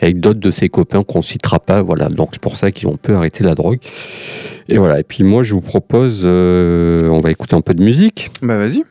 avec 0.00 0.20
d'autres 0.20 0.40
de 0.40 0.50
ses 0.50 0.68
copains 0.68 1.04
qu'on 1.04 1.22
citera 1.22 1.60
pas. 1.60 1.82
Voilà, 1.82 2.08
donc 2.08 2.30
c'est 2.32 2.42
pour 2.42 2.56
ça 2.56 2.72
qu'ils 2.72 2.88
ont 2.88 2.96
peu 2.96 3.14
arrêté 3.14 3.44
la 3.44 3.54
drogue. 3.54 3.78
Et 4.68 4.78
voilà. 4.78 5.00
Et 5.00 5.04
puis 5.04 5.24
moi, 5.24 5.42
je 5.42 5.54
vous 5.54 5.60
propose, 5.60 6.22
euh, 6.24 7.08
on 7.08 7.20
va 7.20 7.30
écouter 7.30 7.54
un 7.54 7.60
peu 7.60 7.74
de 7.74 7.82
musique. 7.82 8.30
Bah 8.42 8.56
vas-y. 8.56 8.84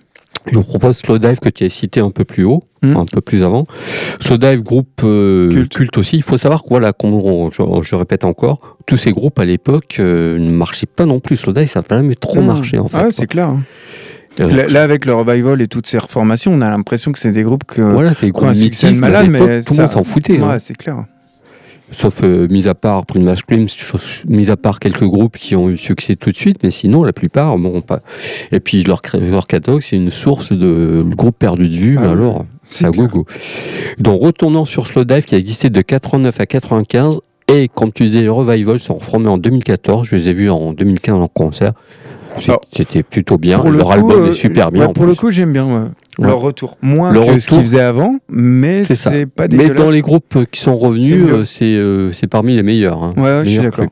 Je 0.52 0.58
vous 0.58 0.64
propose 0.64 0.98
Slowdive 0.98 1.40
que 1.40 1.50
tu 1.50 1.64
as 1.66 1.70
cité 1.70 2.00
un 2.00 2.12
peu 2.12 2.24
plus 2.26 2.44
haut, 2.44 2.64
Mhm. 2.82 2.96
un 2.98 3.06
peu 3.06 3.22
plus 3.22 3.44
avant. 3.44 3.66
Slowdive, 4.20 4.64
groupe 4.64 5.02
euh, 5.04 5.50
Culte. 5.50 5.74
culte. 5.76 5.98
aussi. 5.98 6.18
Il 6.18 6.24
faut 6.24 6.38
savoir 6.38 6.64
que 6.64 6.70
voilà, 6.70 6.94
je, 7.02 7.62
je 7.82 7.96
répète 7.96 8.24
encore, 8.24 8.78
tous 8.86 8.98
ces 8.98 9.12
groupes 9.12 9.38
à 9.40 9.46
l'époque 9.46 9.98
euh, 10.00 10.38
ne 10.38 10.50
marchaient 10.52 10.86
pas 10.88 11.06
non 11.06 11.20
plus. 11.20 11.36
Slowdive, 11.38 11.68
ça 11.68 11.82
n'a 11.88 11.98
jamais 11.98 12.16
trop 12.16 12.42
Mmh. 12.42 12.46
marché 12.46 12.80
en 12.80 12.88
fait. 12.88 12.98
Ah 13.00 13.04
ouais, 13.06 13.12
c'est 13.12 13.28
clair. 13.28 13.50
hein. 13.50 13.64
Euh, 14.40 14.48
Là, 14.48 14.68
là, 14.68 14.84
avec 14.84 15.06
le 15.06 15.14
revival 15.14 15.62
et 15.62 15.68
toutes 15.68 15.88
ces 15.88 15.98
reformations, 15.98 16.54
on 16.54 16.62
a 16.62 16.70
l'impression 16.70 17.12
que 17.12 17.20
c'est 17.20 17.32
des 17.32 17.44
groupes 17.44 17.66
que. 17.66 17.82
voilà, 17.82 18.14
c'est 18.14 18.28
des 18.28 18.32
ont 18.32 18.38
un 18.44 18.52
groupes 18.52 18.56
succès 18.56 18.92
malade, 18.92 19.28
mais 19.30 19.62
tout 19.64 19.74
le 19.74 19.82
monde 19.82 19.90
s'en 19.92 20.04
foutait. 20.06 20.40
Ouais, 20.40 20.54
hein. 20.54 20.60
c'est 20.60 20.78
clair. 20.78 21.04
Sauf 21.92 22.22
euh, 22.24 22.48
mis 22.50 22.68
à 22.68 22.76
part 22.76 23.06
Prima 23.06 23.36
Scream, 23.36 23.66
mis 24.28 24.50
à 24.52 24.58
part 24.58 24.80
quelques 24.80 25.04
groupes 25.06 25.38
qui 25.38 25.56
ont 25.56 25.70
eu 25.70 25.78
succès 25.78 26.16
tout 26.16 26.30
de 26.32 26.36
suite, 26.38 26.58
mais 26.64 26.70
sinon 26.72 27.04
la 27.04 27.14
plupart, 27.14 27.58
bon, 27.58 27.82
pas. 27.82 28.02
Et 28.52 28.60
puis 28.60 28.84
leur, 28.84 29.02
leur 29.20 29.48
catalogue, 29.48 29.82
c'est 29.82 29.96
une 29.96 30.12
source 30.12 30.52
de 30.54 31.04
groupe 31.04 31.38
perdu 31.40 31.68
de 31.68 31.74
vue, 31.76 31.96
Ah 31.98 32.02
mais 32.02 32.08
oui, 32.08 32.14
alors. 32.14 32.46
c'est 32.70 32.86
à 32.86 32.92
gogo. 32.92 33.26
Donc 34.00 34.22
retournant 34.22 34.66
sur 34.66 34.86
Slowdive 34.88 35.24
qui 35.26 35.34
a 35.36 35.40
existé 35.40 35.70
de 35.72 35.82
89 35.82 36.40
à 36.40 36.46
95 36.46 37.20
et 37.48 37.68
comme 37.68 37.92
tu 37.92 38.04
disais 38.04 38.22
les 38.22 38.30
Revival 38.30 38.80
sont 38.80 38.94
reformés 38.96 39.30
en 39.30 39.40
2014, 39.40 40.08
je 40.08 40.16
les 40.16 40.28
ai 40.30 40.34
vus 40.34 40.52
en 40.52 40.74
2015 40.74 41.16
en 41.16 41.28
concert. 41.28 41.74
C'était 42.72 43.02
plutôt 43.04 43.38
bien, 43.40 43.58
Pour 43.60 43.72
le 43.72 43.80
leur 43.80 43.88
coup, 43.88 43.94
album 43.94 44.26
euh, 44.26 44.30
est 44.30 44.34
super 44.34 44.72
bien. 44.72 44.88
ouais, 44.88 44.94
pour 44.94 45.06
le 45.06 45.16
coup, 45.16 45.32
j'aime 45.32 45.52
bien 45.52 45.66
ouais, 45.66 45.88
Ouais. 46.20 46.28
leur 46.28 46.40
retour. 46.40 46.78
Moins 46.82 47.12
Le 47.12 47.22
que 47.26 47.40
ce 47.40 47.50
qu'ils 47.50 47.62
faisaient 47.62 47.80
avant, 47.80 48.18
mais 48.30 48.84
C'est 48.84 49.26
pas 49.26 49.44
mais 49.44 49.48
dégueulasse. 49.58 49.78
dans 49.86 49.92
les 49.92 50.02
groupes 50.02 50.36
euh, 50.36 50.46
qui 50.52 50.60
sont 50.60 50.78
revenus, 50.78 51.24
euh, 51.30 51.46
c'est 51.46 51.66
euh, 51.76 52.12
c'est 52.12 52.28
parmi 52.28 52.56
les 52.56 52.64
meilleurs. 52.64 53.02
hein. 53.04 53.14
Ouais, 53.18 53.24
ouais, 53.24 53.42
je 53.46 53.50
suis 53.50 53.60
d'accord. 53.60 53.86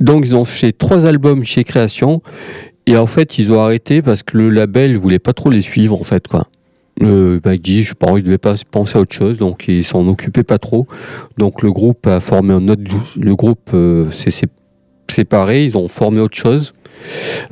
Donc 0.00 0.24
ils 0.24 0.34
ont 0.34 0.44
fait 0.44 0.72
trois 0.72 1.04
albums 1.04 1.44
chez 1.44 1.64
Création 1.64 2.22
et 2.86 2.96
en 2.96 3.06
fait 3.06 3.38
ils 3.38 3.52
ont 3.52 3.60
arrêté 3.60 4.02
parce 4.02 4.22
que 4.22 4.38
le 4.38 4.48
label 4.48 4.96
voulait 4.96 5.18
pas 5.18 5.32
trop 5.32 5.50
les 5.50 5.62
suivre 5.62 6.00
en 6.00 6.04
fait 6.04 6.26
quoi. 6.26 6.46
Euh, 7.02 7.40
Maggie, 7.44 7.82
je 7.82 7.90
sais 7.90 7.94
pas, 7.94 8.12
il 8.16 8.22
devait 8.24 8.36
pas 8.36 8.56
penser 8.70 8.98
à 8.98 9.00
autre 9.00 9.14
chose, 9.14 9.38
donc 9.38 9.64
ils 9.68 9.84
s'en 9.84 10.06
occupaient 10.08 10.42
pas 10.42 10.58
trop. 10.58 10.86
Donc 11.38 11.62
le 11.62 11.72
groupe 11.72 12.06
a 12.06 12.20
formé 12.20 12.52
un 12.52 12.68
autre, 12.68 12.82
le 13.18 13.34
groupe 13.36 13.70
euh, 13.72 14.10
s'est 14.10 14.30
séparé, 15.10 15.64
ils 15.64 15.78
ont 15.78 15.88
formé 15.88 16.20
autre 16.20 16.36
chose. 16.36 16.72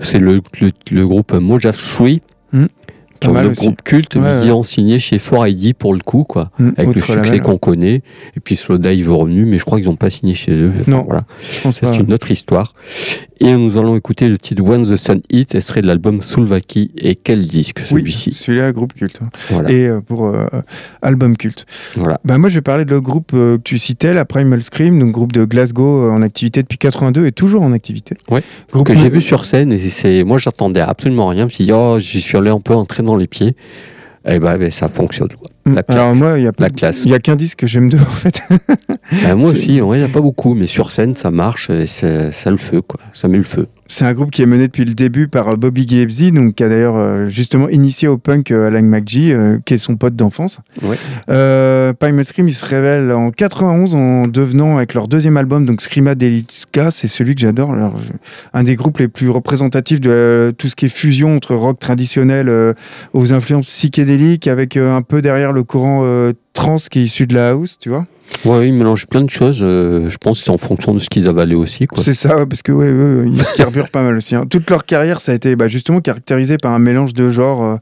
C'est 0.00 0.18
le, 0.18 0.42
le, 0.60 0.70
le 0.90 1.06
groupe 1.06 1.32
Mojave 1.32 1.78
3, 1.78 2.08
qui 2.08 2.20
Pas 3.20 3.30
mal 3.32 3.44
le 3.46 3.50
aussi. 3.50 3.66
groupe 3.66 3.82
culte, 3.82 4.14
Ouais, 4.16 4.22
mais 4.22 4.40
qui 4.42 4.46
ouais. 4.48 4.52
ont 4.52 4.62
signé 4.62 4.98
chez 4.98 5.18
4ID 5.18 5.74
pour 5.74 5.92
le 5.94 6.00
coup, 6.00 6.24
quoi 6.24 6.50
Mmh, 6.58 6.70
avec 6.76 6.94
le 6.94 7.00
succès 7.00 7.38
qu'on 7.40 7.58
connaît. 7.58 8.02
Et 8.36 8.40
puis 8.42 8.56
Slowdive 8.56 9.08
est 9.08 9.12
revenu, 9.12 9.44
mais 9.44 9.58
je 9.58 9.64
crois 9.64 9.78
qu'ils 9.78 9.88
n'ont 9.88 9.96
pas 9.96 10.10
signé 10.10 10.34
chez 10.34 10.52
eux. 10.52 10.72
Enfin, 10.80 10.90
Non, 10.90 11.04
voilà. 11.06 11.24
Je. 11.64 11.70
C'est 11.70 11.96
une 11.98 12.12
autre 12.12 12.30
histoire. 12.30 12.72
Et 13.40 13.52
nous 13.54 13.78
allons 13.78 13.94
écouter 13.96 14.28
le 14.28 14.36
titre 14.36 14.64
When 14.64 14.82
the 14.84 14.96
Sun 14.96 15.20
Hit, 15.30 15.54
extrait 15.54 15.80
de 15.80 15.86
l'album 15.86 16.22
Soulvaki. 16.22 16.90
Et 16.98 17.14
quel 17.14 17.46
disque 17.46 17.78
Oui, 17.92 18.00
celui-ci 18.00 18.32
celui-là, 18.32 18.72
groupe 18.72 18.94
culte. 18.94 19.20
hein. 19.22 19.28
Voilà. 19.50 19.70
Et 19.70 19.86
euh, 19.86 20.00
pour 20.00 20.26
euh, 20.26 20.46
album 21.02 21.36
culte. 21.36 21.64
voilà. 21.96 22.18
Bah, 22.24 22.36
moi, 22.38 22.48
je 22.48 22.56
vais 22.56 22.62
parler 22.62 22.84
de 22.84 22.90
le 22.90 23.00
groupe 23.00 23.30
euh, 23.34 23.56
que 23.58 23.62
tu 23.62 23.78
citais, 23.78 24.12
la 24.12 24.24
Primal 24.24 24.60
Scream, 24.62 24.98
donc 24.98 25.12
groupe 25.12 25.30
de 25.32 25.44
Glasgow 25.44 26.10
en 26.10 26.20
activité 26.22 26.62
depuis 26.62 26.78
82 26.78 27.26
et 27.26 27.32
toujours 27.32 27.62
en 27.62 27.72
activité. 27.72 28.16
Ouais. 28.28 28.42
Groupe 28.72 28.86
Que 28.88 28.96
j'ai 28.96 29.08
vu 29.08 29.20
sur 29.20 29.44
scène, 29.44 29.72
et 29.72 29.88
c'est 29.88 30.24
moi 30.24 30.38
j'attendais 30.38 30.80
absolument 30.80 31.28
rien. 31.28 31.42
Je 31.42 31.44
me 31.44 31.50
suis 31.50 31.64
dit, 31.64 31.72
oh, 31.72 31.98
j'y 32.00 32.20
suis 32.20 32.36
allé 32.36 32.50
un 32.50 32.60
peu 32.60 32.74
entrer 32.74 33.04
dans 33.08 33.16
les 33.16 33.26
pieds. 33.26 33.56
Et 34.26 34.38
ben, 34.38 34.58
ben, 34.58 34.70
ça 34.70 34.88
fonctionne. 34.88 35.28
Mm. 35.70 35.74
La 35.74 35.82
classe. 35.82 35.96
Alors 35.98 36.14
moi, 36.14 36.38
il 36.38 36.44
y 36.44 36.46
a 36.46 36.52
pas 36.52 36.64
La 36.64 36.70
classe. 36.70 37.02
Il 37.04 37.10
y 37.10 37.14
a 37.14 37.18
qu'un 37.18 37.36
disque 37.36 37.58
que 37.60 37.66
j'aime 37.66 37.88
deux 37.88 37.98
en 37.98 38.04
fait. 38.04 38.42
Ben, 39.24 39.36
moi 39.36 39.48
aussi, 39.52 39.80
ouais, 39.80 39.96
il 39.96 40.00
n'y 40.00 40.06
a 40.06 40.12
pas 40.12 40.20
beaucoup, 40.20 40.52
mais 40.52 40.66
sur 40.66 40.92
scène, 40.92 41.16
ça 41.16 41.30
marche, 41.30 41.70
et 41.70 41.86
c'est- 41.86 42.30
ça 42.30 42.50
le 42.50 42.58
feu, 42.58 42.82
quoi. 42.82 43.00
Ça 43.14 43.26
met 43.26 43.38
le 43.38 43.42
feu. 43.42 43.66
C'est 43.86 44.04
un 44.04 44.12
groupe 44.12 44.30
qui 44.30 44.42
est 44.42 44.46
mené 44.46 44.66
depuis 44.66 44.84
le 44.84 44.92
début 44.92 45.28
par 45.28 45.56
Bobby 45.56 45.88
Gibbsy, 45.88 46.30
donc 46.30 46.56
qui 46.56 46.62
a 46.62 46.68
d'ailleurs 46.68 46.98
euh, 46.98 47.26
justement 47.28 47.70
initié 47.70 48.06
au 48.06 48.18
punk 48.18 48.50
euh, 48.50 48.66
Alan 48.66 48.82
McGee, 48.82 49.32
euh, 49.32 49.58
qui 49.64 49.72
est 49.72 49.78
son 49.78 49.96
pote 49.96 50.14
d'enfance. 50.14 50.58
Ouais. 50.82 50.98
Euh, 51.30 51.94
Primal 51.94 52.26
Scream, 52.26 52.48
il 52.48 52.54
se 52.54 52.66
révèle 52.66 53.10
en 53.12 53.30
91 53.30 53.94
en 53.94 54.26
devenant 54.26 54.76
avec 54.76 54.92
leur 54.92 55.08
deuxième 55.08 55.38
album, 55.38 55.64
donc 55.64 55.80
Screama 55.80 56.14
Delica, 56.14 56.90
c'est 56.90 57.08
celui 57.08 57.34
que 57.34 57.40
j'adore, 57.40 57.74
un 58.52 58.62
des 58.62 58.76
groupes 58.76 58.98
les 58.98 59.08
plus 59.08 59.30
représentatifs 59.30 60.02
de 60.02 60.10
euh, 60.10 60.52
tout 60.52 60.68
ce 60.68 60.76
qui 60.76 60.84
est 60.84 60.90
fusion 60.90 61.34
entre 61.34 61.54
rock 61.54 61.78
traditionnel 61.80 62.50
euh, 62.50 62.74
aux 63.14 63.32
influences 63.32 63.68
psychédéliques, 63.68 64.48
avec 64.48 64.76
un 64.76 65.00
peu 65.00 65.22
derrière 65.22 65.52
le 65.52 65.57
courant 65.64 66.32
trans 66.58 66.76
qui 66.90 66.98
est 66.98 67.04
issu 67.04 67.26
de 67.28 67.34
la 67.34 67.50
house, 67.50 67.76
tu 67.80 67.88
vois. 67.88 68.04
Ouais, 68.44 68.68
ils 68.68 68.74
mélangent 68.74 69.06
plein 69.06 69.22
de 69.22 69.30
choses. 69.30 69.60
euh, 69.62 70.10
je 70.10 70.16
pense 70.18 70.40
que 70.40 70.44
c'est 70.44 70.50
en 70.50 70.58
fonction 70.58 70.92
de 70.92 70.98
ce 70.98 71.08
qu'ils 71.08 71.28
avalaient 71.28 71.54
aussi. 71.54 71.86
C'est 71.96 72.12
ça, 72.12 72.36
ouais, 72.36 72.44
parce 72.44 72.60
que 72.60 72.72
ouais, 72.72 72.90
ouais, 72.92 73.14
ouais, 73.22 73.30
ils 73.32 73.42
carburent 73.56 73.88
pas 73.92 74.02
mal 74.02 74.18
aussi. 74.18 74.34
hein. 74.34 74.44
Toute 74.50 74.68
leur 74.68 74.84
carrière, 74.84 75.22
ça 75.22 75.32
a 75.32 75.34
été 75.34 75.56
bah, 75.56 75.66
justement 75.66 76.00
caractérisé 76.02 76.58
par 76.58 76.72
un 76.72 76.78
mélange 76.78 77.14
de 77.14 77.30
genres 77.30 77.62
euh, 77.64 77.76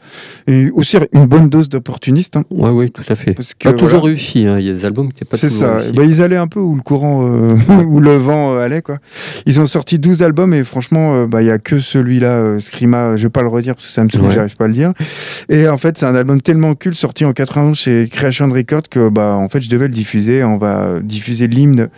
et 0.46 0.70
aussi 0.70 0.98
une 1.12 1.26
bonne 1.26 1.48
dose 1.48 1.68
d'opportunistes. 1.68 2.36
hein, 2.36 2.44
Ouais, 2.50 2.70
oui, 2.70 2.92
tout 2.92 3.02
à 3.08 3.16
fait. 3.16 3.34
parce 3.34 3.54
que 3.54 3.70
Pas 3.70 3.74
toujours 3.74 4.04
réussi. 4.04 4.46
hein. 4.46 4.58
Il 4.60 4.66
y 4.66 4.70
a 4.70 4.72
des 4.72 4.84
albums 4.84 5.08
qui 5.08 5.14
n'étaient 5.14 5.24
pas 5.24 5.36
C'est 5.36 5.48
toujours 5.48 5.66
ça. 5.66 5.76
réussis. 5.78 5.92
Bah, 5.94 6.04
ils 6.04 6.22
allaient 6.22 6.36
un 6.36 6.46
peu 6.46 6.60
où 6.60 6.76
le 6.76 6.82
courant, 6.82 7.26
euh, 7.28 7.54
où 7.88 7.98
le 7.98 8.14
vent 8.16 8.56
allait 8.56 8.82
quoi. 8.82 8.98
Ils 9.46 9.60
ont 9.60 9.66
sorti 9.66 9.98
12 9.98 10.22
albums 10.22 10.54
et 10.54 10.62
franchement, 10.62 11.24
bah 11.26 11.42
il 11.42 11.48
y 11.48 11.50
a 11.50 11.58
que 11.58 11.80
celui-là, 11.80 12.60
Scrima. 12.60 13.16
Je 13.16 13.24
vais 13.24 13.30
pas 13.30 13.42
le 13.42 13.48
redire 13.48 13.74
parce 13.74 13.86
que 13.88 13.92
ça 13.92 14.04
me 14.04 14.10
saoule, 14.10 14.30
j'arrive 14.30 14.54
pas 14.56 14.66
à 14.66 14.68
le 14.68 14.74
dire. 14.74 14.92
Et 15.48 15.66
en 15.68 15.76
fait, 15.76 15.98
c'est 15.98 16.06
un 16.06 16.14
album 16.14 16.40
tellement 16.40 16.76
culte 16.76 16.96
sorti 16.96 17.24
en 17.24 17.32
91 17.32 17.76
chez 17.76 18.08
Creation 18.12 18.48
Records 18.48 18.65
que 18.66 19.08
bah 19.08 19.36
en 19.36 19.48
fait, 19.48 19.60
je 19.60 19.70
devais 19.70 19.88
le 19.88 19.94
diffuser. 19.94 20.44
On 20.44 20.58
va 20.58 21.00
diffuser 21.00 21.46
l'hymne 21.46 21.88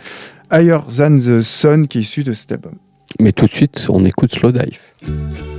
Higher 0.51 0.79
Than 0.95 1.17
the 1.17 1.41
Sun 1.41 1.87
qui 1.87 1.99
est 1.99 2.01
issu 2.01 2.23
de 2.23 2.33
cet 2.33 2.51
album. 2.51 2.73
Mais 3.19 3.31
tout 3.31 3.45
de 3.45 3.53
suite, 3.53 3.87
on 3.89 4.05
écoute 4.05 4.33
Slowdive. 4.33 4.79
So 5.01 5.58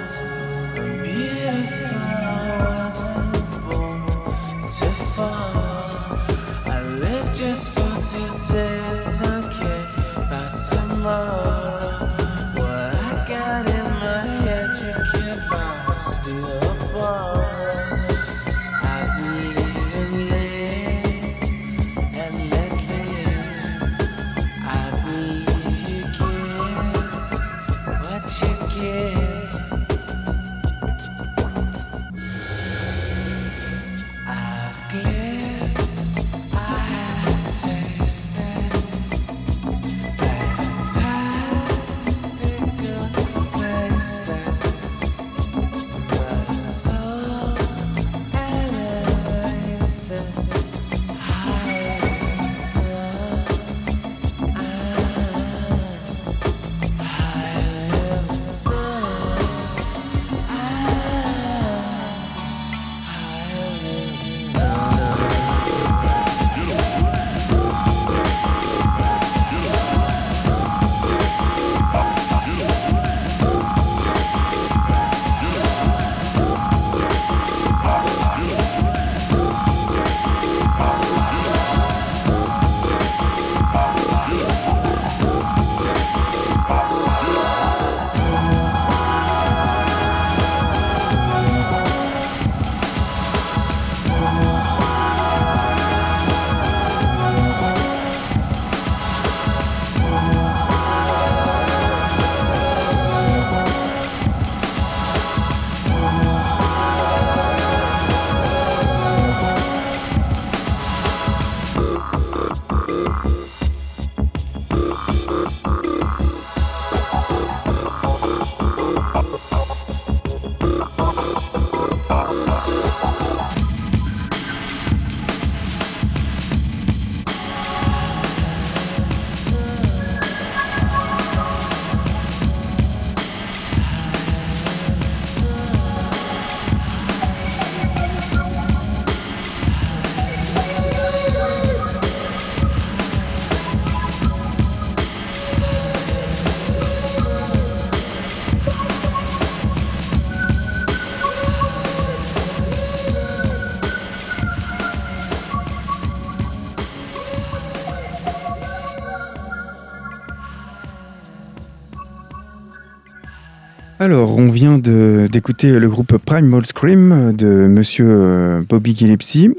Alors, 164.01 164.35
on 164.35 164.49
vient 164.49 164.79
d'écouter 164.79 165.77
le 165.79 165.87
groupe 165.87 166.17
Primal 166.17 166.65
Scream 166.65 167.33
de 167.33 167.67
monsieur 167.67 168.07
euh, 168.09 168.61
Bobby 168.67 168.97
Gillespie. 168.97 169.51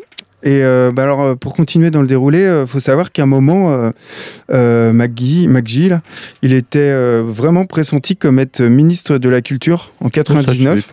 Et 0.42 0.64
euh, 0.64 0.90
bah 0.90 1.04
alors, 1.04 1.20
euh, 1.20 1.34
pour 1.36 1.54
continuer 1.54 1.92
dans 1.92 2.00
le 2.00 2.08
déroulé, 2.08 2.40
il 2.62 2.66
faut 2.66 2.80
savoir 2.80 3.12
qu'à 3.12 3.22
un 3.22 3.26
moment, 3.26 3.92
euh, 4.50 4.92
McGee, 4.92 5.46
McGee, 5.46 5.90
là, 5.90 6.02
il 6.42 6.52
était 6.54 6.92
vraiment 7.20 7.66
pressenti 7.66 8.16
comme 8.16 8.40
être 8.40 8.62
ministre 8.62 9.18
de 9.18 9.28
la 9.28 9.42
Culture 9.42 9.92
en 10.00 10.08
99. 10.08 10.90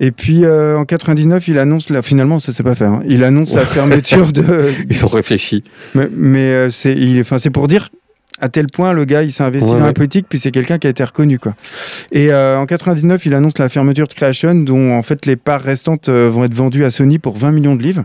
Et 0.00 0.10
puis 0.10 0.44
euh, 0.44 0.78
en 0.78 0.86
99, 0.86 1.48
il 1.48 1.58
annonce, 1.58 1.90
la, 1.90 2.00
finalement, 2.00 2.38
ça 2.38 2.54
s'est 2.54 2.62
pas 2.62 2.74
fait, 2.74 2.84
hein. 2.84 3.02
il 3.06 3.22
annonce 3.24 3.54
la 3.54 3.66
fermeture 3.66 4.32
de, 4.32 4.70
Ils 4.90 5.04
ont 5.04 5.08
réfléchi. 5.08 5.62
mais, 5.94 6.08
mais, 6.14 6.38
euh, 6.52 6.70
c'est 6.70 6.92
il- 6.94 7.20
enfin, 7.20 7.38
c'est 7.38 7.50
pour 7.50 7.68
dire 7.68 7.90
à 8.40 8.48
tel 8.48 8.66
point 8.66 8.92
le 8.92 9.04
gars 9.04 9.22
il 9.22 9.32
s'est 9.32 9.42
investi 9.44 9.70
Ouais, 9.70 9.78
dans 9.78 9.86
la 9.86 9.92
politique 9.92 10.26
puis 10.28 10.38
c'est 10.38 10.50
quelqu'un 10.50 10.78
qui 10.78 10.86
a 10.86 10.90
été 10.90 11.04
reconnu 11.04 11.38
quoi. 11.38 11.54
Et 12.10 12.32
euh, 12.32 12.58
en 12.58 12.66
99 12.66 13.24
il 13.26 13.34
annonce 13.34 13.58
la 13.58 13.68
fermeture 13.68 14.08
de 14.08 14.14
Creation 14.14 14.54
dont 14.54 14.92
en 14.92 15.02
fait 15.02 15.26
les 15.26 15.36
parts 15.36 15.62
restantes 15.62 16.08
euh, 16.08 16.28
vont 16.32 16.44
être 16.44 16.54
vendues 16.54 16.84
à 16.84 16.90
Sony 16.90 17.18
pour 17.18 17.36
20 17.36 17.52
millions 17.52 17.76
de 17.76 17.82
livres. 17.82 18.04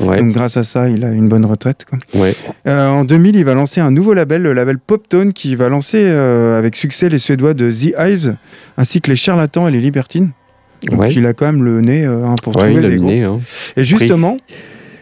Ouais, 0.00 0.18
Donc 0.18 0.32
grâce 0.32 0.56
à 0.58 0.64
ça 0.64 0.88
il 0.90 1.04
a 1.04 1.10
une 1.10 1.28
bonne 1.28 1.46
retraite 1.46 1.86
quoi. 1.88 1.98
ouais. 2.20 2.34
Euh, 2.66 2.88
en 2.88 3.04
2000 3.04 3.36
il 3.36 3.44
va 3.44 3.54
lancer 3.54 3.80
un 3.80 3.90
nouveau 3.90 4.12
label, 4.12 4.42
le 4.42 4.52
label 4.52 4.78
Poptone 4.78 5.32
qui 5.32 5.54
va 5.56 5.68
lancer 5.70 6.06
avec 6.08 6.76
succès 6.76 7.08
les 7.08 7.18
Suédois 7.18 7.54
de 7.54 7.70
The 7.70 7.94
Hives 7.98 8.36
ainsi 8.76 9.00
que 9.00 9.10
les 9.10 9.16
Charlatans 9.16 9.66
et 9.68 9.70
les 9.70 9.80
Libertines. 9.80 10.30
Donc 10.90 11.14
il 11.16 11.24
a 11.26 11.32
quand 11.32 11.46
même 11.46 11.64
le 11.64 11.80
nez 11.80 12.04
hein, 12.04 12.34
pour 12.42 12.52
trouver 12.54 12.74
il 12.74 12.84
a 12.84 12.88
des 12.90 12.96
le 12.96 13.02
nez, 13.02 13.22
hein. 13.24 13.40
Et 13.76 13.82
justement, 13.84 14.36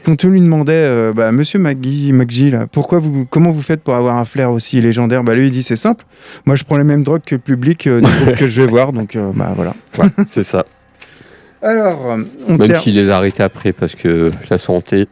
quand 0.07 0.25
on 0.25 0.29
lui 0.29 0.41
demandait, 0.41 0.73
euh, 0.73 1.13
bah, 1.13 1.33
Monsieur 1.33 1.59
McGee, 1.59 2.13
McGee, 2.13 2.53
là, 2.53 2.69
pourquoi 2.71 3.01
vous, 3.01 3.27
comment 3.29 3.51
vous 3.51 3.61
faites 3.61 3.83
pour 3.83 3.97
avoir 3.97 4.17
un 4.17 4.25
flair 4.25 4.53
aussi 4.53 4.81
légendaire? 4.81 5.25
Bah 5.25 5.35
lui 5.35 5.49
il 5.49 5.51
dit 5.51 5.65
c'est 5.65 5.75
simple. 5.75 6.05
Moi 6.45 6.55
je 6.55 6.63
prends 6.63 6.77
les 6.77 6.85
mêmes 6.85 7.03
drogues 7.03 7.23
que 7.27 7.35
le 7.35 7.41
public 7.41 7.89
euh, 7.89 8.01
du 8.01 8.07
groupe 8.23 8.37
que 8.37 8.47
je 8.47 8.63
vais 8.63 8.69
voir, 8.69 8.93
donc 8.93 9.17
euh, 9.17 9.33
bah 9.35 9.53
voilà. 9.57 9.75
C'est 10.29 10.45
ça. 10.45 10.65
Alors, 11.61 12.17
on 12.47 12.57
Même 12.57 12.77
s'il 12.77 12.95
les 12.95 13.11
a 13.11 13.17
arrêtés 13.17 13.43
après 13.43 13.73
parce 13.73 13.97
que 13.97 14.31
la 14.49 14.59
santé, 14.59 15.09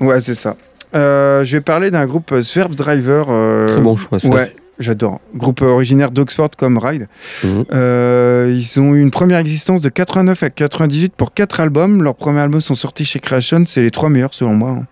ouais 0.00 0.20
c'est 0.20 0.34
ça. 0.34 0.56
Euh, 0.94 1.44
je 1.44 1.56
vais 1.56 1.60
parler 1.60 1.90
d'un 1.90 2.06
groupe 2.06 2.34
Swerve 2.42 2.74
Driver. 2.74 3.26
euh, 3.28 3.68
très 3.68 3.82
bon 3.82 3.96
choix. 3.96 4.18
Ça. 4.20 4.28
Ouais, 4.28 4.54
j'adore. 4.80 5.20
Groupe 5.36 5.62
originaire 5.62 6.10
d'Oxford 6.10 6.50
comme 6.58 6.78
Ride. 6.78 7.06
Mhm. 7.44 7.64
Euh, 7.72 8.52
ils 8.54 8.80
ont 8.80 8.94
eu 8.94 9.00
une 9.00 9.10
première 9.12 9.38
existence 9.38 9.82
de 9.82 9.88
89 9.88 10.42
à 10.42 10.50
98 10.50 11.12
pour 11.16 11.32
quatre 11.32 11.60
albums. 11.60 12.02
Leurs 12.02 12.16
premiers 12.16 12.40
albums 12.40 12.60
sont 12.60 12.74
sortis 12.74 13.04
chez 13.04 13.20
Creation, 13.20 13.64
c'est 13.66 13.82
les 13.82 13.90
trois 13.90 14.08
meilleurs 14.08 14.34
selon 14.34 14.54
moi. 14.54 14.70
hein. 14.70 14.86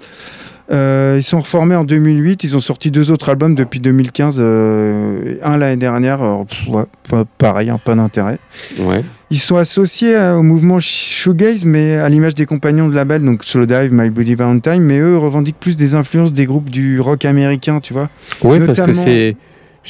Euh, 0.70 1.14
ils 1.16 1.22
sont 1.22 1.40
reformés 1.40 1.76
en 1.76 1.84
2008, 1.84 2.44
ils 2.44 2.54
ont 2.54 2.60
sorti 2.60 2.90
deux 2.90 3.10
autres 3.10 3.30
albums 3.30 3.54
depuis 3.54 3.80
2015, 3.80 4.36
euh, 4.38 5.36
un 5.42 5.56
l'année 5.56 5.78
dernière, 5.78 6.20
Alors, 6.20 6.44
pff, 6.44 6.68
ouais, 6.68 6.82
enfin, 7.06 7.24
pareil, 7.38 7.70
hein, 7.70 7.80
pas 7.82 7.94
d'intérêt. 7.94 8.38
Ouais. 8.80 9.02
Ils 9.30 9.38
sont 9.38 9.56
associés 9.56 10.14
euh, 10.14 10.36
au 10.36 10.42
mouvement 10.42 10.78
shoegaze, 10.78 11.64
mais 11.64 11.96
à 11.96 12.10
l'image 12.10 12.34
des 12.34 12.44
compagnons 12.44 12.86
de 12.88 12.94
label, 12.94 13.22
donc 13.24 13.44
Slowdive, 13.44 13.90
My 13.92 14.10
Bloody 14.10 14.34
Valentine, 14.34 14.82
mais 14.82 14.98
eux 14.98 15.16
revendiquent 15.16 15.58
plus 15.58 15.78
des 15.78 15.94
influences 15.94 16.34
des 16.34 16.44
groupes 16.44 16.68
du 16.68 17.00
rock 17.00 17.24
américain, 17.24 17.80
tu 17.80 17.94
vois. 17.94 18.10
Ouais, 18.42 18.60
parce 18.60 18.80
que 18.80 18.92
c'est. 18.92 19.36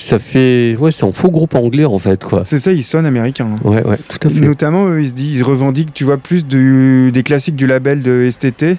Ça 0.00 0.18
fait. 0.18 0.76
Ouais, 0.78 0.92
c'est 0.92 1.04
un 1.04 1.12
faux 1.12 1.30
groupe 1.30 1.54
anglais 1.54 1.84
en 1.84 1.98
fait, 1.98 2.22
quoi. 2.24 2.42
C'est 2.44 2.58
ça, 2.58 2.72
ils 2.72 2.84
sonnent 2.84 3.06
américains. 3.06 3.48
hein. 3.56 3.68
Ouais, 3.68 3.84
ouais, 3.86 3.98
tout 4.08 4.26
à 4.26 4.30
fait. 4.30 4.40
Notamment, 4.40 4.86
eux, 4.88 5.00
ils 5.02 5.08
se 5.08 5.14
disent, 5.14 5.36
ils 5.38 5.42
revendiquent, 5.42 5.92
tu 5.92 6.04
vois, 6.04 6.18
plus 6.18 6.44
du- 6.46 7.10
des 7.12 7.22
classiques 7.22 7.56
du 7.56 7.66
label 7.66 8.02
de 8.02 8.28
STT. 8.30 8.78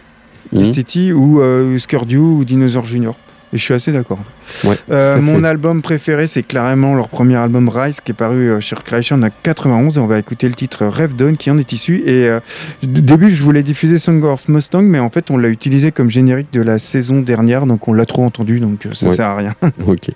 STT 0.53 1.11
ou 1.13 1.41
euh, 1.41 1.78
ou 2.15 2.43
Dinosaur 2.45 2.86
Junior. 2.86 3.15
Et 3.51 3.57
je 3.57 3.63
suis 3.63 3.74
assez 3.74 3.91
d'accord. 3.91 4.20
Ouais, 4.63 4.76
Euh, 4.91 5.15
fait. 5.15 5.22
mon 5.22 5.43
album 5.43 5.82
préféré, 5.82 6.28
c'est 6.28 6.43
clairement 6.43 6.93
leur 6.93 7.09
premier 7.09 7.36
album 7.36 7.67
Rise 7.67 7.99
qui 7.99 8.11
est 8.11 8.15
paru 8.15 8.47
euh, 8.47 8.61
sur 8.61 8.84
Creation 8.84 9.20
en 9.24 9.28
91 9.41 9.97
et 9.97 9.99
on 9.99 10.05
va 10.05 10.20
écouter 10.20 10.47
le 10.47 10.53
titre 10.53 10.86
Rêve 10.86 11.15
Dawn 11.15 11.36
qui 11.36 11.49
en 11.49 11.57
est 11.57 11.72
issu. 11.74 12.01
Et 12.05 12.28
euh, 12.28 12.39
au 12.84 12.88
début, 12.88 13.32
je 13.32 13.41
voulais 13.43 13.63
diffuser 13.63 13.97
Song 13.97 14.24
of 14.24 14.47
Mustang, 14.49 14.84
mais 14.84 14.99
en 14.99 15.09
fait, 15.09 15.32
on 15.32 15.38
l'a 15.38 15.49
utilisé 15.49 15.91
comme 15.91 16.11
générique 16.11 16.53
de 16.53 16.61
la 16.61 16.78
saison 16.78 17.22
dernière, 17.22 17.65
donc 17.65 17.88
on 17.88 17.93
l'a 17.93 18.05
trop 18.05 18.24
entendu, 18.24 18.59
donc 18.59 18.86
euh, 18.86 18.91
ça 18.93 19.07
Ouais. 19.09 19.15
sert 19.15 19.30
à 19.30 19.36
rien. 19.36 19.55
Ok. 19.88 20.09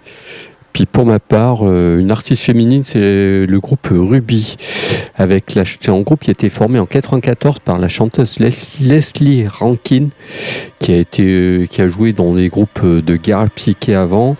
Puis 0.73 0.85
pour 0.87 1.05
ma 1.05 1.19
part, 1.19 1.59
euh, 1.63 1.99
une 1.99 2.09
artiste 2.11 2.43
féminine, 2.43 2.83
c'est 2.83 3.45
le 3.45 3.59
groupe 3.59 3.87
Ruby. 3.91 4.55
Avec 5.15 5.53
la, 5.53 5.63
un 5.89 6.01
groupe 6.01 6.21
qui 6.21 6.31
a 6.31 6.33
été 6.33 6.49
formé 6.49 6.79
en 6.79 6.87
94 6.87 7.59
par 7.59 7.77
la 7.77 7.87
chanteuse 7.87 8.39
Les- 8.39 8.49
Leslie 8.81 9.47
Rankin, 9.47 10.07
qui 10.79 10.91
a 10.91 10.97
été, 10.97 11.23
euh, 11.23 11.65
qui 11.67 11.81
a 11.83 11.87
joué 11.87 12.13
dans 12.13 12.33
des 12.33 12.49
groupes 12.49 12.79
euh, 12.83 13.01
de 13.03 13.15
guerre 13.15 13.47
psyché 13.51 13.93
avant. 13.93 14.35